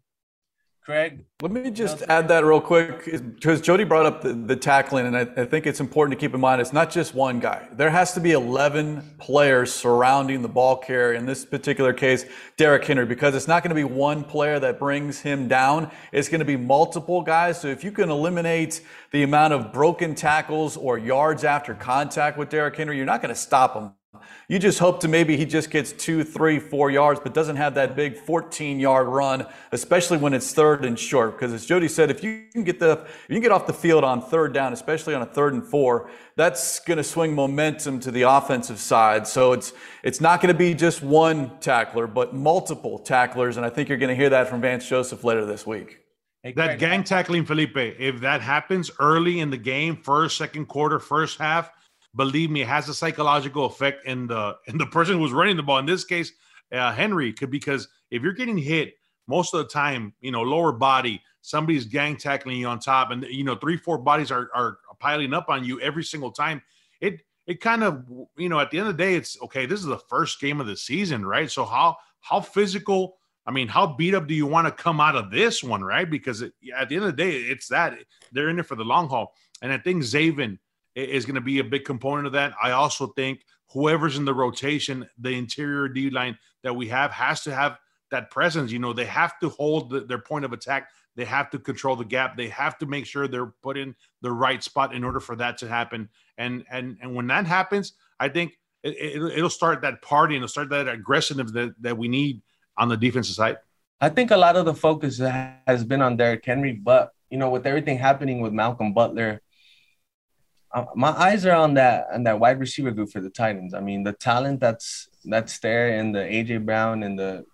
Craig. 0.86 1.24
Let 1.42 1.50
me 1.50 1.68
just 1.72 2.04
add 2.08 2.28
that 2.28 2.44
real 2.44 2.60
quick 2.60 3.06
because 3.06 3.60
Jody 3.60 3.82
brought 3.82 4.06
up 4.06 4.22
the, 4.22 4.32
the 4.32 4.54
tackling, 4.54 5.06
and 5.06 5.16
I, 5.16 5.22
I, 5.22 5.44
think 5.44 5.66
it's 5.66 5.80
important 5.80 6.16
to 6.16 6.24
keep 6.24 6.32
in 6.32 6.40
mind 6.40 6.60
it's 6.60 6.72
not 6.72 6.92
just 6.92 7.12
one 7.12 7.40
guy. 7.40 7.66
There 7.72 7.90
has 7.90 8.12
to 8.12 8.20
be 8.20 8.30
11 8.30 9.16
players 9.18 9.74
surrounding 9.74 10.42
the 10.42 10.48
ball 10.48 10.76
carrier, 10.76 11.14
in 11.14 11.26
this 11.26 11.44
particular 11.44 11.92
case, 11.92 12.24
Derrick 12.56 12.84
Henry, 12.84 13.04
because 13.04 13.34
it's 13.34 13.48
not 13.48 13.64
going 13.64 13.70
to 13.70 13.74
be 13.74 13.82
one 13.82 14.22
player 14.22 14.60
that 14.60 14.78
brings 14.78 15.20
him 15.20 15.48
down. 15.48 15.90
It's 16.12 16.28
going 16.28 16.38
to 16.38 16.44
be 16.44 16.56
multiple 16.56 17.20
guys. 17.20 17.60
So 17.60 17.66
if 17.66 17.82
you 17.82 17.90
can 17.90 18.08
eliminate 18.08 18.80
the 19.10 19.24
amount 19.24 19.54
of 19.54 19.72
broken 19.72 20.14
tackles 20.14 20.76
or 20.76 20.98
yards 20.98 21.42
after 21.42 21.74
contact 21.74 22.38
with 22.38 22.48
Derrick 22.48 22.76
Henry, 22.76 22.96
you're 22.96 23.06
not 23.06 23.20
going 23.20 23.34
to 23.34 23.40
stop 23.40 23.74
him 23.74 23.90
you 24.48 24.58
just 24.58 24.78
hope 24.78 25.00
to 25.00 25.08
maybe 25.08 25.36
he 25.36 25.44
just 25.44 25.70
gets 25.70 25.92
two, 25.92 26.22
three, 26.22 26.58
four 26.58 26.90
yards, 26.90 27.20
but 27.20 27.34
doesn't 27.34 27.56
have 27.56 27.74
that 27.74 27.96
big 27.96 28.16
14 28.16 28.78
yard 28.78 29.08
run, 29.08 29.46
especially 29.72 30.18
when 30.18 30.32
it's 30.32 30.52
third 30.52 30.84
and 30.84 30.98
short. 30.98 31.32
Because 31.32 31.52
as 31.52 31.66
Jody 31.66 31.88
said, 31.88 32.10
if 32.10 32.22
you 32.22 32.44
can 32.52 32.64
get 32.64 32.78
the, 32.78 32.92
if 32.92 33.26
you 33.28 33.34
can 33.34 33.42
get 33.42 33.52
off 33.52 33.66
the 33.66 33.72
field 33.72 34.04
on 34.04 34.22
third 34.22 34.52
down, 34.52 34.72
especially 34.72 35.14
on 35.14 35.22
a 35.22 35.26
third 35.26 35.54
and 35.54 35.66
four, 35.66 36.10
that's 36.36 36.80
going 36.80 36.98
to 36.98 37.04
swing 37.04 37.34
momentum 37.34 37.98
to 38.00 38.10
the 38.10 38.22
offensive 38.22 38.78
side. 38.78 39.26
So 39.26 39.52
it's, 39.52 39.72
it's 40.02 40.20
not 40.20 40.40
going 40.40 40.52
to 40.52 40.58
be 40.58 40.74
just 40.74 41.02
one 41.02 41.58
tackler, 41.58 42.06
but 42.06 42.34
multiple 42.34 42.98
tacklers. 42.98 43.56
And 43.56 43.66
I 43.66 43.70
think 43.70 43.88
you're 43.88 43.98
going 43.98 44.10
to 44.10 44.16
hear 44.16 44.30
that 44.30 44.48
from 44.48 44.60
Vance 44.60 44.88
Joseph 44.88 45.24
later 45.24 45.44
this 45.44 45.66
week. 45.66 45.98
that 46.54 46.78
gang 46.78 47.02
tackling, 47.02 47.44
Felipe, 47.44 47.76
if 47.76 48.20
that 48.20 48.40
happens 48.40 48.90
early 49.00 49.40
in 49.40 49.50
the 49.50 49.56
game, 49.56 49.96
first, 49.96 50.36
second 50.36 50.66
quarter, 50.66 51.00
first 51.00 51.38
half, 51.40 51.72
believe 52.16 52.50
me, 52.50 52.62
it 52.62 52.68
has 52.68 52.88
a 52.88 52.94
psychological 52.94 53.66
effect 53.66 54.06
in 54.06 54.26
the 54.26 54.56
in 54.66 54.78
the 54.78 54.86
person 54.86 55.18
who's 55.18 55.32
running 55.32 55.56
the 55.56 55.62
ball. 55.62 55.78
In 55.78 55.86
this 55.86 56.04
case, 56.04 56.32
uh, 56.72 56.92
Henry 56.92 57.32
could 57.32 57.50
because 57.50 57.88
if 58.10 58.22
you're 58.22 58.32
getting 58.32 58.58
hit 58.58 58.94
most 59.28 59.54
of 59.54 59.58
the 59.58 59.68
time, 59.68 60.14
you 60.20 60.30
know, 60.30 60.42
lower 60.42 60.72
body, 60.72 61.20
somebody's 61.42 61.84
gang 61.84 62.16
tackling 62.16 62.58
you 62.58 62.66
on 62.66 62.78
top, 62.78 63.10
and 63.10 63.24
you 63.24 63.44
know, 63.44 63.56
three, 63.56 63.76
four 63.76 63.98
bodies 63.98 64.30
are 64.30 64.48
are 64.54 64.78
piling 64.98 65.34
up 65.34 65.48
on 65.48 65.64
you 65.64 65.80
every 65.80 66.04
single 66.04 66.30
time. 66.30 66.62
It 67.00 67.22
it 67.46 67.60
kind 67.60 67.84
of 67.84 68.04
you 68.36 68.48
know 68.48 68.58
at 68.58 68.70
the 68.70 68.78
end 68.78 68.88
of 68.88 68.96
the 68.96 69.02
day, 69.02 69.14
it's 69.14 69.40
okay. 69.42 69.66
This 69.66 69.80
is 69.80 69.86
the 69.86 70.00
first 70.08 70.40
game 70.40 70.60
of 70.60 70.66
the 70.66 70.76
season, 70.76 71.24
right? 71.24 71.50
So 71.50 71.64
how 71.64 71.96
how 72.20 72.40
physical. 72.40 73.16
I 73.48 73.52
mean, 73.52 73.68
how 73.68 73.94
beat 73.94 74.12
up 74.12 74.26
do 74.26 74.34
you 74.34 74.44
want 74.44 74.66
to 74.66 74.72
come 74.72 75.00
out 75.00 75.14
of 75.14 75.30
this 75.30 75.62
one, 75.62 75.80
right? 75.80 76.10
Because 76.10 76.42
it, 76.42 76.52
at 76.76 76.88
the 76.88 76.96
end 76.96 77.04
of 77.04 77.16
the 77.16 77.22
day, 77.22 77.30
it's 77.30 77.68
that 77.68 77.96
they're 78.32 78.48
in 78.48 78.58
it 78.58 78.66
for 78.66 78.74
the 78.74 78.82
long 78.82 79.08
haul. 79.08 79.34
And 79.62 79.72
I 79.72 79.78
think 79.78 80.02
Zaven, 80.02 80.58
is 80.96 81.26
going 81.26 81.34
to 81.34 81.40
be 81.40 81.58
a 81.58 81.64
big 81.64 81.84
component 81.84 82.26
of 82.26 82.32
that. 82.32 82.54
I 82.62 82.72
also 82.72 83.08
think 83.08 83.44
whoever's 83.70 84.16
in 84.16 84.24
the 84.24 84.34
rotation, 84.34 85.08
the 85.18 85.30
interior 85.30 85.88
D 85.88 86.10
line 86.10 86.38
that 86.62 86.74
we 86.74 86.88
have 86.88 87.10
has 87.12 87.42
to 87.42 87.54
have 87.54 87.78
that 88.10 88.30
presence. 88.30 88.72
You 88.72 88.78
know, 88.78 88.92
they 88.92 89.04
have 89.04 89.38
to 89.40 89.50
hold 89.50 89.90
the, 89.90 90.00
their 90.00 90.18
point 90.18 90.44
of 90.44 90.52
attack. 90.52 90.88
They 91.16 91.24
have 91.24 91.50
to 91.50 91.58
control 91.58 91.96
the 91.96 92.04
gap. 92.04 92.36
They 92.36 92.48
have 92.48 92.78
to 92.78 92.86
make 92.86 93.06
sure 93.06 93.26
they're 93.26 93.52
put 93.62 93.76
in 93.76 93.94
the 94.22 94.32
right 94.32 94.62
spot 94.62 94.94
in 94.94 95.04
order 95.04 95.20
for 95.20 95.36
that 95.36 95.58
to 95.58 95.68
happen. 95.68 96.08
And 96.38 96.64
and 96.70 96.98
and 97.00 97.14
when 97.14 97.26
that 97.28 97.46
happens, 97.46 97.92
I 98.20 98.28
think 98.28 98.58
it, 98.82 99.20
will 99.20 99.46
it, 99.46 99.50
start 99.50 99.82
that 99.82 100.02
party 100.02 100.36
and 100.36 100.42
it'll 100.42 100.48
start 100.48 100.68
that 100.70 100.88
aggressiveness 100.88 101.52
that, 101.52 101.74
that 101.80 101.98
we 101.98 102.08
need 102.08 102.42
on 102.76 102.88
the 102.88 102.96
defensive 102.96 103.34
side. 103.34 103.56
I 104.00 104.10
think 104.10 104.30
a 104.30 104.36
lot 104.36 104.56
of 104.56 104.66
the 104.66 104.74
focus 104.74 105.18
has 105.18 105.84
been 105.84 106.02
on 106.02 106.16
Derrick 106.16 106.44
Henry, 106.44 106.72
but 106.72 107.12
you 107.30 107.38
know, 107.38 107.50
with 107.50 107.66
everything 107.66 107.98
happening 107.98 108.40
with 108.40 108.52
Malcolm 108.52 108.92
Butler, 108.92 109.40
uh, 110.72 110.84
my 110.94 111.10
eyes 111.10 111.46
are 111.46 111.54
on 111.54 111.74
that 111.74 112.06
on 112.12 112.24
that 112.24 112.40
wide 112.40 112.60
receiver 112.60 112.90
group 112.90 113.10
for 113.10 113.20
the 113.20 113.30
Titans. 113.30 113.74
I 113.74 113.80
mean, 113.80 114.02
the 114.02 114.12
talent 114.12 114.60
that's 114.60 115.08
that's 115.24 115.58
there 115.60 115.88
in 115.88 116.12
the 116.12 116.20
AJ 116.20 116.64
Brown 116.64 117.02
and 117.02 117.18
the 117.18 117.44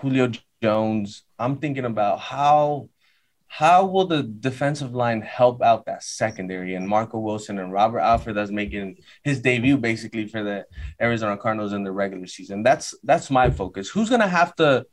Julio 0.00 0.30
Jones. 0.62 1.24
I'm 1.38 1.58
thinking 1.58 1.84
about 1.84 2.20
how 2.20 2.88
how 3.52 3.84
will 3.84 4.06
the 4.06 4.22
defensive 4.22 4.94
line 4.94 5.20
help 5.22 5.60
out 5.60 5.84
that 5.86 6.04
secondary 6.04 6.76
and 6.76 6.86
Marco 6.86 7.18
Wilson 7.18 7.58
and 7.58 7.72
Robert 7.72 7.98
Alford 7.98 8.36
that's 8.36 8.52
making 8.52 8.98
his 9.24 9.40
debut 9.40 9.76
basically 9.76 10.28
for 10.28 10.44
the 10.44 10.64
Arizona 11.02 11.36
Cardinals 11.36 11.72
in 11.72 11.82
the 11.82 11.90
regular 11.90 12.28
season. 12.28 12.62
That's 12.62 12.94
that's 13.02 13.28
my 13.30 13.50
focus. 13.50 13.88
Who's 13.88 14.08
gonna 14.08 14.28
have 14.28 14.54
to 14.56 14.86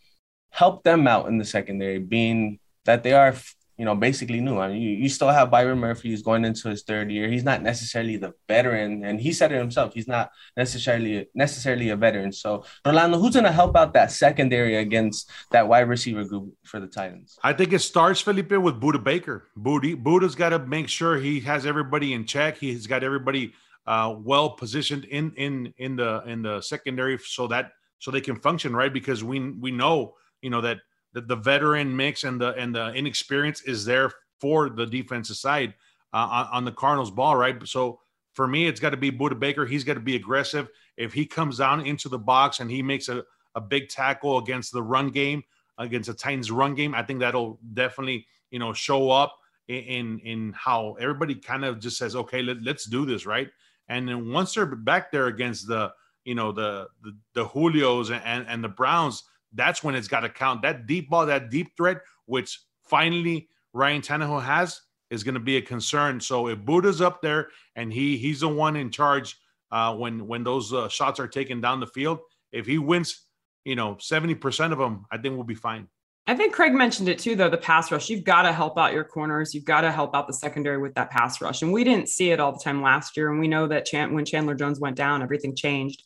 help 0.49 0.83
them 0.83 1.07
out 1.07 1.27
in 1.27 1.37
the 1.37 1.45
secondary, 1.45 1.99
being 1.99 2.59
that 2.85 3.03
they 3.03 3.13
are 3.13 3.35
you 3.77 3.85
know, 3.85 3.95
basically 3.95 4.41
new. 4.41 4.57
I 4.57 4.69
mean, 4.69 4.81
you, 4.81 4.89
you 4.89 5.09
still 5.09 5.29
have 5.29 5.51
Byron 5.51 5.77
Murphy 5.77 6.09
who's 6.09 6.23
going 6.23 6.43
into 6.45 6.67
his 6.69 6.83
third 6.83 7.11
year. 7.11 7.29
He's 7.29 7.43
not 7.43 7.61
necessarily 7.61 8.17
the 8.17 8.33
veteran, 8.47 9.05
and 9.05 9.21
he 9.21 9.31
said 9.31 9.51
it 9.51 9.59
himself. 9.59 9.93
He's 9.93 10.07
not 10.07 10.31
necessarily 10.55 11.27
necessarily 11.35 11.89
a 11.89 11.95
veteran. 11.95 12.31
So, 12.31 12.65
Rolando, 12.85 13.19
who's 13.19 13.33
going 13.33 13.45
to 13.45 13.51
help 13.51 13.75
out 13.75 13.93
that 13.93 14.11
secondary 14.11 14.77
against 14.77 15.29
that 15.51 15.67
wide 15.67 15.87
receiver 15.87 16.23
group 16.23 16.55
for 16.63 16.79
the 16.79 16.87
Titans? 16.87 17.37
I 17.43 17.53
think 17.53 17.71
it 17.71 17.79
starts, 17.79 18.19
Felipe, 18.19 18.51
with 18.51 18.81
Budda 18.81 19.03
Baker. 19.03 19.47
Budda, 19.57 20.01
Budda's 20.01 20.35
got 20.35 20.49
to 20.49 20.59
make 20.59 20.89
sure 20.89 21.17
he 21.17 21.39
has 21.41 21.65
everybody 21.65 22.13
in 22.13 22.25
check. 22.25 22.57
He's 22.57 22.87
got 22.87 23.03
everybody 23.03 23.53
uh, 23.85 24.15
well 24.17 24.49
positioned 24.49 25.05
in 25.05 25.31
in 25.37 25.73
in 25.77 25.95
the 25.95 26.23
in 26.25 26.41
the 26.41 26.61
secondary 26.61 27.17
so 27.19 27.47
that 27.47 27.71
so 27.99 28.11
they 28.11 28.21
can 28.21 28.35
function 28.35 28.75
right 28.75 28.93
because 28.93 29.23
we 29.23 29.51
we 29.51 29.71
know 29.71 30.15
you 30.41 30.49
know 30.49 30.61
that 30.61 30.77
the, 31.13 31.21
the 31.21 31.35
veteran 31.35 31.95
mix 31.95 32.23
and 32.23 32.39
the 32.39 32.53
and 32.55 32.75
the 32.75 32.93
inexperience 32.93 33.61
is 33.61 33.85
there 33.85 34.11
for 34.39 34.69
the 34.69 34.85
defensive 34.85 35.37
side 35.37 35.73
uh, 36.13 36.17
on, 36.17 36.47
on, 36.51 36.65
the 36.65 36.71
Cardinals 36.71 37.11
ball, 37.11 37.35
right? 37.35 37.67
So 37.67 37.99
for 38.33 38.47
me, 38.47 38.67
it's 38.67 38.79
got 38.79 38.91
to 38.91 38.97
be 38.97 39.11
Budda 39.11 39.39
Baker. 39.39 39.65
He's 39.65 39.83
got 39.83 39.95
to 39.95 39.99
be 39.99 40.15
aggressive. 40.15 40.69
If 40.95 41.13
he 41.13 41.25
comes 41.25 41.57
down 41.57 41.85
into 41.85 42.07
the 42.07 42.19
box 42.19 42.59
and 42.59 42.69
he 42.69 42.83
makes 42.83 43.09
a, 43.09 43.23
a 43.55 43.61
big 43.61 43.89
tackle 43.89 44.37
against 44.37 44.71
the 44.71 44.83
run 44.83 45.09
game, 45.09 45.43
against 45.79 46.07
the 46.07 46.13
Titans 46.13 46.51
run 46.51 46.75
game, 46.75 46.93
I 46.93 47.01
think 47.03 47.19
that'll 47.19 47.59
definitely, 47.73 48.27
you 48.51 48.59
know, 48.59 48.73
show 48.73 49.09
up 49.09 49.37
in 49.67 50.19
in 50.19 50.53
how 50.55 50.95
everybody 50.99 51.35
kind 51.35 51.65
of 51.65 51.79
just 51.79 51.97
says, 51.97 52.15
okay, 52.15 52.41
let, 52.41 52.61
let's 52.61 52.85
do 52.85 53.05
this, 53.05 53.25
right? 53.25 53.49
And 53.89 54.07
then 54.07 54.31
once 54.31 54.53
they're 54.53 54.65
back 54.65 55.11
there 55.11 55.27
against 55.27 55.67
the, 55.67 55.91
you 56.25 56.35
know, 56.35 56.51
the 56.51 56.87
the, 57.03 57.17
the 57.33 57.45
Julios 57.45 58.11
and, 58.11 58.45
and 58.47 58.63
the 58.63 58.69
Browns– 58.69 59.23
that's 59.53 59.83
when 59.83 59.95
it's 59.95 60.07
got 60.07 60.21
to 60.21 60.29
count. 60.29 60.61
That 60.61 60.87
deep 60.87 61.09
ball, 61.09 61.25
that 61.25 61.49
deep 61.49 61.69
threat, 61.77 61.97
which 62.25 62.59
finally 62.83 63.49
Ryan 63.73 64.01
Tannehill 64.01 64.43
has, 64.43 64.81
is 65.09 65.23
going 65.23 65.35
to 65.35 65.39
be 65.39 65.57
a 65.57 65.61
concern. 65.61 66.19
So 66.19 66.47
if 66.47 66.63
Budda's 66.65 67.01
up 67.01 67.21
there 67.21 67.49
and 67.75 67.91
he 67.93 68.17
he's 68.17 68.41
the 68.41 68.49
one 68.49 68.75
in 68.75 68.91
charge 68.91 69.37
uh, 69.71 69.95
when 69.95 70.27
when 70.27 70.43
those 70.43 70.73
uh, 70.73 70.89
shots 70.89 71.19
are 71.19 71.27
taken 71.27 71.61
down 71.61 71.79
the 71.79 71.87
field, 71.87 72.19
if 72.51 72.65
he 72.65 72.77
wins, 72.77 73.25
you 73.63 73.75
know, 73.75 73.97
seventy 73.99 74.35
percent 74.35 74.73
of 74.73 74.79
them, 74.79 75.05
I 75.11 75.17
think 75.17 75.35
we'll 75.35 75.43
be 75.43 75.55
fine. 75.55 75.87
I 76.29 76.35
think 76.35 76.53
Craig 76.53 76.73
mentioned 76.73 77.07
it 77.07 77.19
too, 77.19 77.37
though. 77.37 77.49
The 77.49 77.57
pass 77.57 77.89
rush, 77.89 78.09
you've 78.09 78.25
got 78.25 78.41
to 78.41 78.51
help 78.51 78.77
out 78.77 78.91
your 78.91 79.05
corners. 79.05 79.55
You've 79.55 79.63
got 79.63 79.81
to 79.81 79.91
help 79.93 80.13
out 80.13 80.27
the 80.27 80.33
secondary 80.33 80.77
with 80.77 80.93
that 80.95 81.09
pass 81.09 81.39
rush. 81.39 81.61
And 81.61 81.71
we 81.71 81.85
didn't 81.85 82.09
see 82.09 82.31
it 82.31 82.41
all 82.41 82.51
the 82.51 82.59
time 82.61 82.81
last 82.81 83.15
year. 83.15 83.29
And 83.29 83.39
we 83.39 83.47
know 83.47 83.65
that 83.67 83.85
Chan- 83.85 84.13
when 84.13 84.25
Chandler 84.25 84.53
Jones 84.53 84.77
went 84.77 84.97
down, 84.97 85.23
everything 85.23 85.55
changed. 85.55 86.03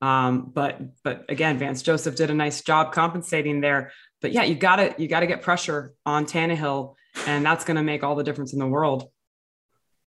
Um, 0.00 0.50
but 0.54 0.80
but 1.02 1.24
again, 1.28 1.58
Vance 1.58 1.82
Joseph 1.82 2.16
did 2.16 2.30
a 2.30 2.34
nice 2.34 2.62
job 2.62 2.92
compensating 2.92 3.60
there. 3.60 3.92
But 4.20 4.32
yeah, 4.32 4.44
you 4.44 4.54
gotta 4.54 4.94
you 4.98 5.08
gotta 5.08 5.26
get 5.26 5.42
pressure 5.42 5.94
on 6.06 6.26
Tannehill, 6.26 6.94
and 7.26 7.44
that's 7.44 7.64
gonna 7.64 7.82
make 7.82 8.04
all 8.04 8.14
the 8.14 8.24
difference 8.24 8.52
in 8.52 8.58
the 8.58 8.66
world. 8.66 9.10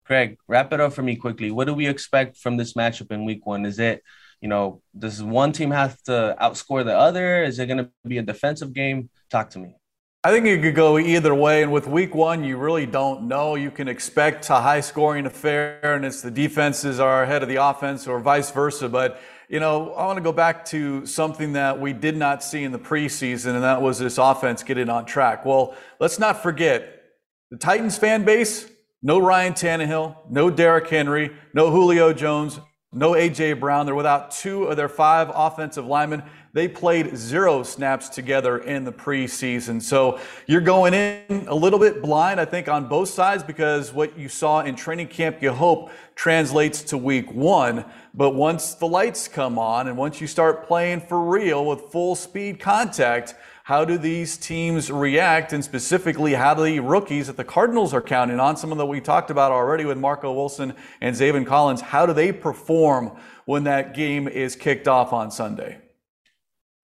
Craig, 0.04 0.38
wrap 0.46 0.72
it 0.72 0.80
up 0.80 0.92
for 0.92 1.02
me 1.02 1.16
quickly. 1.16 1.50
What 1.50 1.66
do 1.66 1.74
we 1.74 1.88
expect 1.88 2.36
from 2.36 2.56
this 2.56 2.74
matchup 2.74 3.10
in 3.10 3.24
week 3.24 3.44
one? 3.44 3.64
Is 3.64 3.78
it 3.78 4.02
you 4.40 4.48
know, 4.48 4.82
does 4.96 5.22
one 5.22 5.52
team 5.52 5.70
have 5.70 6.00
to 6.04 6.36
outscore 6.40 6.84
the 6.84 6.96
other? 6.96 7.42
Is 7.42 7.58
it 7.58 7.66
going 7.66 7.78
to 7.78 7.90
be 8.06 8.18
a 8.18 8.22
defensive 8.22 8.72
game? 8.72 9.10
Talk 9.30 9.50
to 9.50 9.58
me. 9.58 9.74
I 10.22 10.30
think 10.30 10.46
it 10.46 10.60
could 10.60 10.74
go 10.74 10.98
either 10.98 11.34
way. 11.34 11.62
And 11.62 11.72
with 11.72 11.86
week 11.86 12.14
one, 12.14 12.42
you 12.42 12.56
really 12.56 12.86
don't 12.86 13.28
know. 13.28 13.54
You 13.54 13.70
can 13.70 13.86
expect 13.86 14.48
a 14.50 14.56
high 14.56 14.80
scoring 14.80 15.24
affair 15.24 15.80
and 15.82 16.04
it's 16.04 16.20
the 16.20 16.30
defenses 16.30 16.98
are 16.98 17.22
ahead 17.22 17.42
of 17.42 17.48
the 17.48 17.56
offense 17.56 18.06
or 18.06 18.18
vice 18.18 18.50
versa. 18.50 18.88
But, 18.88 19.20
you 19.48 19.60
know, 19.60 19.92
I 19.92 20.06
want 20.06 20.16
to 20.16 20.22
go 20.22 20.32
back 20.32 20.64
to 20.66 21.06
something 21.06 21.52
that 21.52 21.80
we 21.80 21.92
did 21.92 22.16
not 22.16 22.42
see 22.42 22.64
in 22.64 22.72
the 22.72 22.78
preseason, 22.78 23.54
and 23.54 23.62
that 23.62 23.80
was 23.80 23.98
this 23.98 24.18
offense 24.18 24.62
getting 24.62 24.88
on 24.88 25.06
track. 25.06 25.44
Well, 25.44 25.74
let's 26.00 26.18
not 26.18 26.42
forget 26.42 27.02
the 27.50 27.56
Titans 27.56 27.96
fan 27.96 28.24
base, 28.24 28.68
no 29.02 29.18
Ryan 29.18 29.52
Tannehill, 29.52 30.16
no 30.30 30.50
Derrick 30.50 30.88
Henry, 30.88 31.30
no 31.54 31.70
Julio 31.70 32.12
Jones, 32.12 32.58
no 32.96 33.14
A.J. 33.14 33.54
Brown. 33.54 33.86
They're 33.86 33.94
without 33.94 34.30
two 34.30 34.64
of 34.64 34.76
their 34.76 34.88
five 34.88 35.30
offensive 35.34 35.86
linemen. 35.86 36.22
They 36.54 36.68
played 36.68 37.14
zero 37.14 37.62
snaps 37.62 38.08
together 38.08 38.56
in 38.56 38.84
the 38.84 38.92
preseason. 38.92 39.82
So 39.82 40.18
you're 40.46 40.62
going 40.62 40.94
in 40.94 41.44
a 41.48 41.54
little 41.54 41.78
bit 41.78 42.00
blind, 42.00 42.40
I 42.40 42.46
think, 42.46 42.66
on 42.66 42.88
both 42.88 43.10
sides 43.10 43.42
because 43.42 43.92
what 43.92 44.18
you 44.18 44.30
saw 44.30 44.62
in 44.62 44.74
training 44.74 45.08
camp, 45.08 45.42
you 45.42 45.52
hope, 45.52 45.90
translates 46.14 46.82
to 46.84 46.96
week 46.96 47.30
one. 47.30 47.84
But 48.14 48.30
once 48.30 48.72
the 48.72 48.86
lights 48.86 49.28
come 49.28 49.58
on 49.58 49.86
and 49.86 49.98
once 49.98 50.18
you 50.22 50.26
start 50.26 50.66
playing 50.66 51.02
for 51.02 51.22
real 51.22 51.66
with 51.66 51.92
full 51.92 52.14
speed 52.14 52.58
contact, 52.58 53.34
how 53.66 53.84
do 53.84 53.98
these 53.98 54.36
teams 54.36 54.92
react? 54.92 55.52
And 55.52 55.64
specifically, 55.64 56.34
how 56.34 56.54
do 56.54 56.62
the 56.62 56.78
rookies 56.78 57.26
that 57.26 57.36
the 57.36 57.42
Cardinals 57.42 57.92
are 57.92 58.00
counting 58.00 58.38
on, 58.38 58.56
some 58.56 58.70
of 58.70 58.78
that 58.78 58.86
we 58.86 59.00
talked 59.00 59.28
about 59.28 59.50
already 59.50 59.84
with 59.84 59.98
Marco 59.98 60.32
Wilson 60.32 60.72
and 61.00 61.16
Zaven 61.16 61.44
Collins, 61.44 61.80
how 61.80 62.06
do 62.06 62.12
they 62.12 62.30
perform 62.30 63.18
when 63.44 63.64
that 63.64 63.92
game 63.92 64.28
is 64.28 64.54
kicked 64.54 64.86
off 64.86 65.12
on 65.12 65.32
Sunday? 65.32 65.78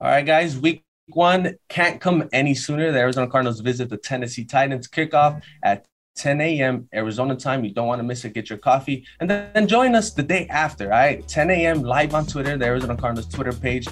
All 0.01 0.09
right, 0.09 0.27
guys, 0.27 0.59
week 0.59 0.83
one 1.11 1.55
can't 1.69 2.01
come 2.01 2.29
any 2.33 2.53
sooner. 2.53 2.91
The 2.91 2.99
Arizona 2.99 3.29
Cardinals 3.29 3.61
visit 3.61 3.89
the 3.89 3.97
Tennessee 3.97 4.45
Titans 4.45 4.89
kickoff 4.89 5.41
at 5.63 5.87
10 6.17 6.41
a.m. 6.41 6.89
Arizona 6.93 7.37
time. 7.37 7.65
You 7.65 7.73
don't 7.73 7.87
want 7.87 8.01
to 8.01 8.05
miss 8.05 8.25
it. 8.25 8.35
Get 8.35 8.51
your 8.51 8.59
coffee 8.59 9.07
and 9.21 9.31
then 9.31 9.69
join 9.69 9.95
us 9.95 10.11
the 10.11 10.25
day 10.25 10.49
after, 10.49 10.87
all 10.87 10.99
right? 10.99 11.29
10 11.29 11.49
a.m. 11.49 11.83
live 11.83 12.13
on 12.13 12.27
Twitter, 12.27 12.57
the 12.57 12.65
Arizona 12.65 12.97
Cardinals 12.97 13.29
Twitter 13.29 13.53
page. 13.53 13.87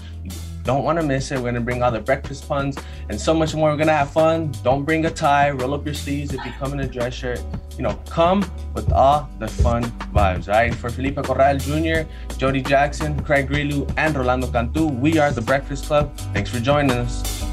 Don't 0.64 0.84
want 0.84 1.00
to 1.00 1.04
miss 1.04 1.30
it. 1.30 1.36
We're 1.36 1.42
going 1.42 1.54
to 1.54 1.60
bring 1.60 1.82
all 1.82 1.90
the 1.90 2.00
breakfast 2.00 2.48
puns 2.48 2.76
and 3.08 3.20
so 3.20 3.32
much 3.34 3.54
more. 3.54 3.70
We're 3.70 3.76
going 3.76 3.88
to 3.88 3.94
have 3.94 4.10
fun. 4.10 4.52
Don't 4.62 4.84
bring 4.84 5.06
a 5.06 5.10
tie. 5.10 5.50
Roll 5.50 5.74
up 5.74 5.84
your 5.84 5.94
sleeves 5.94 6.32
if 6.32 6.44
you 6.44 6.52
come 6.52 6.72
in 6.72 6.80
a 6.80 6.86
dress 6.86 7.14
shirt. 7.14 7.42
You 7.76 7.82
know, 7.82 7.94
come 8.08 8.44
with 8.74 8.92
all 8.92 9.28
the 9.38 9.48
fun 9.48 9.84
vibes, 10.12 10.48
right? 10.48 10.74
For 10.74 10.90
Felipe 10.90 11.16
Corral 11.16 11.56
Jr., 11.58 12.08
Jody 12.36 12.62
Jackson, 12.62 13.18
Craig 13.24 13.48
Grialou, 13.48 13.92
and 13.96 14.14
Rolando 14.14 14.50
Cantu, 14.50 14.88
we 14.88 15.18
are 15.18 15.30
the 15.30 15.42
Breakfast 15.42 15.86
Club. 15.86 16.14
Thanks 16.34 16.50
for 16.50 16.60
joining 16.60 16.90
us. 16.92 17.49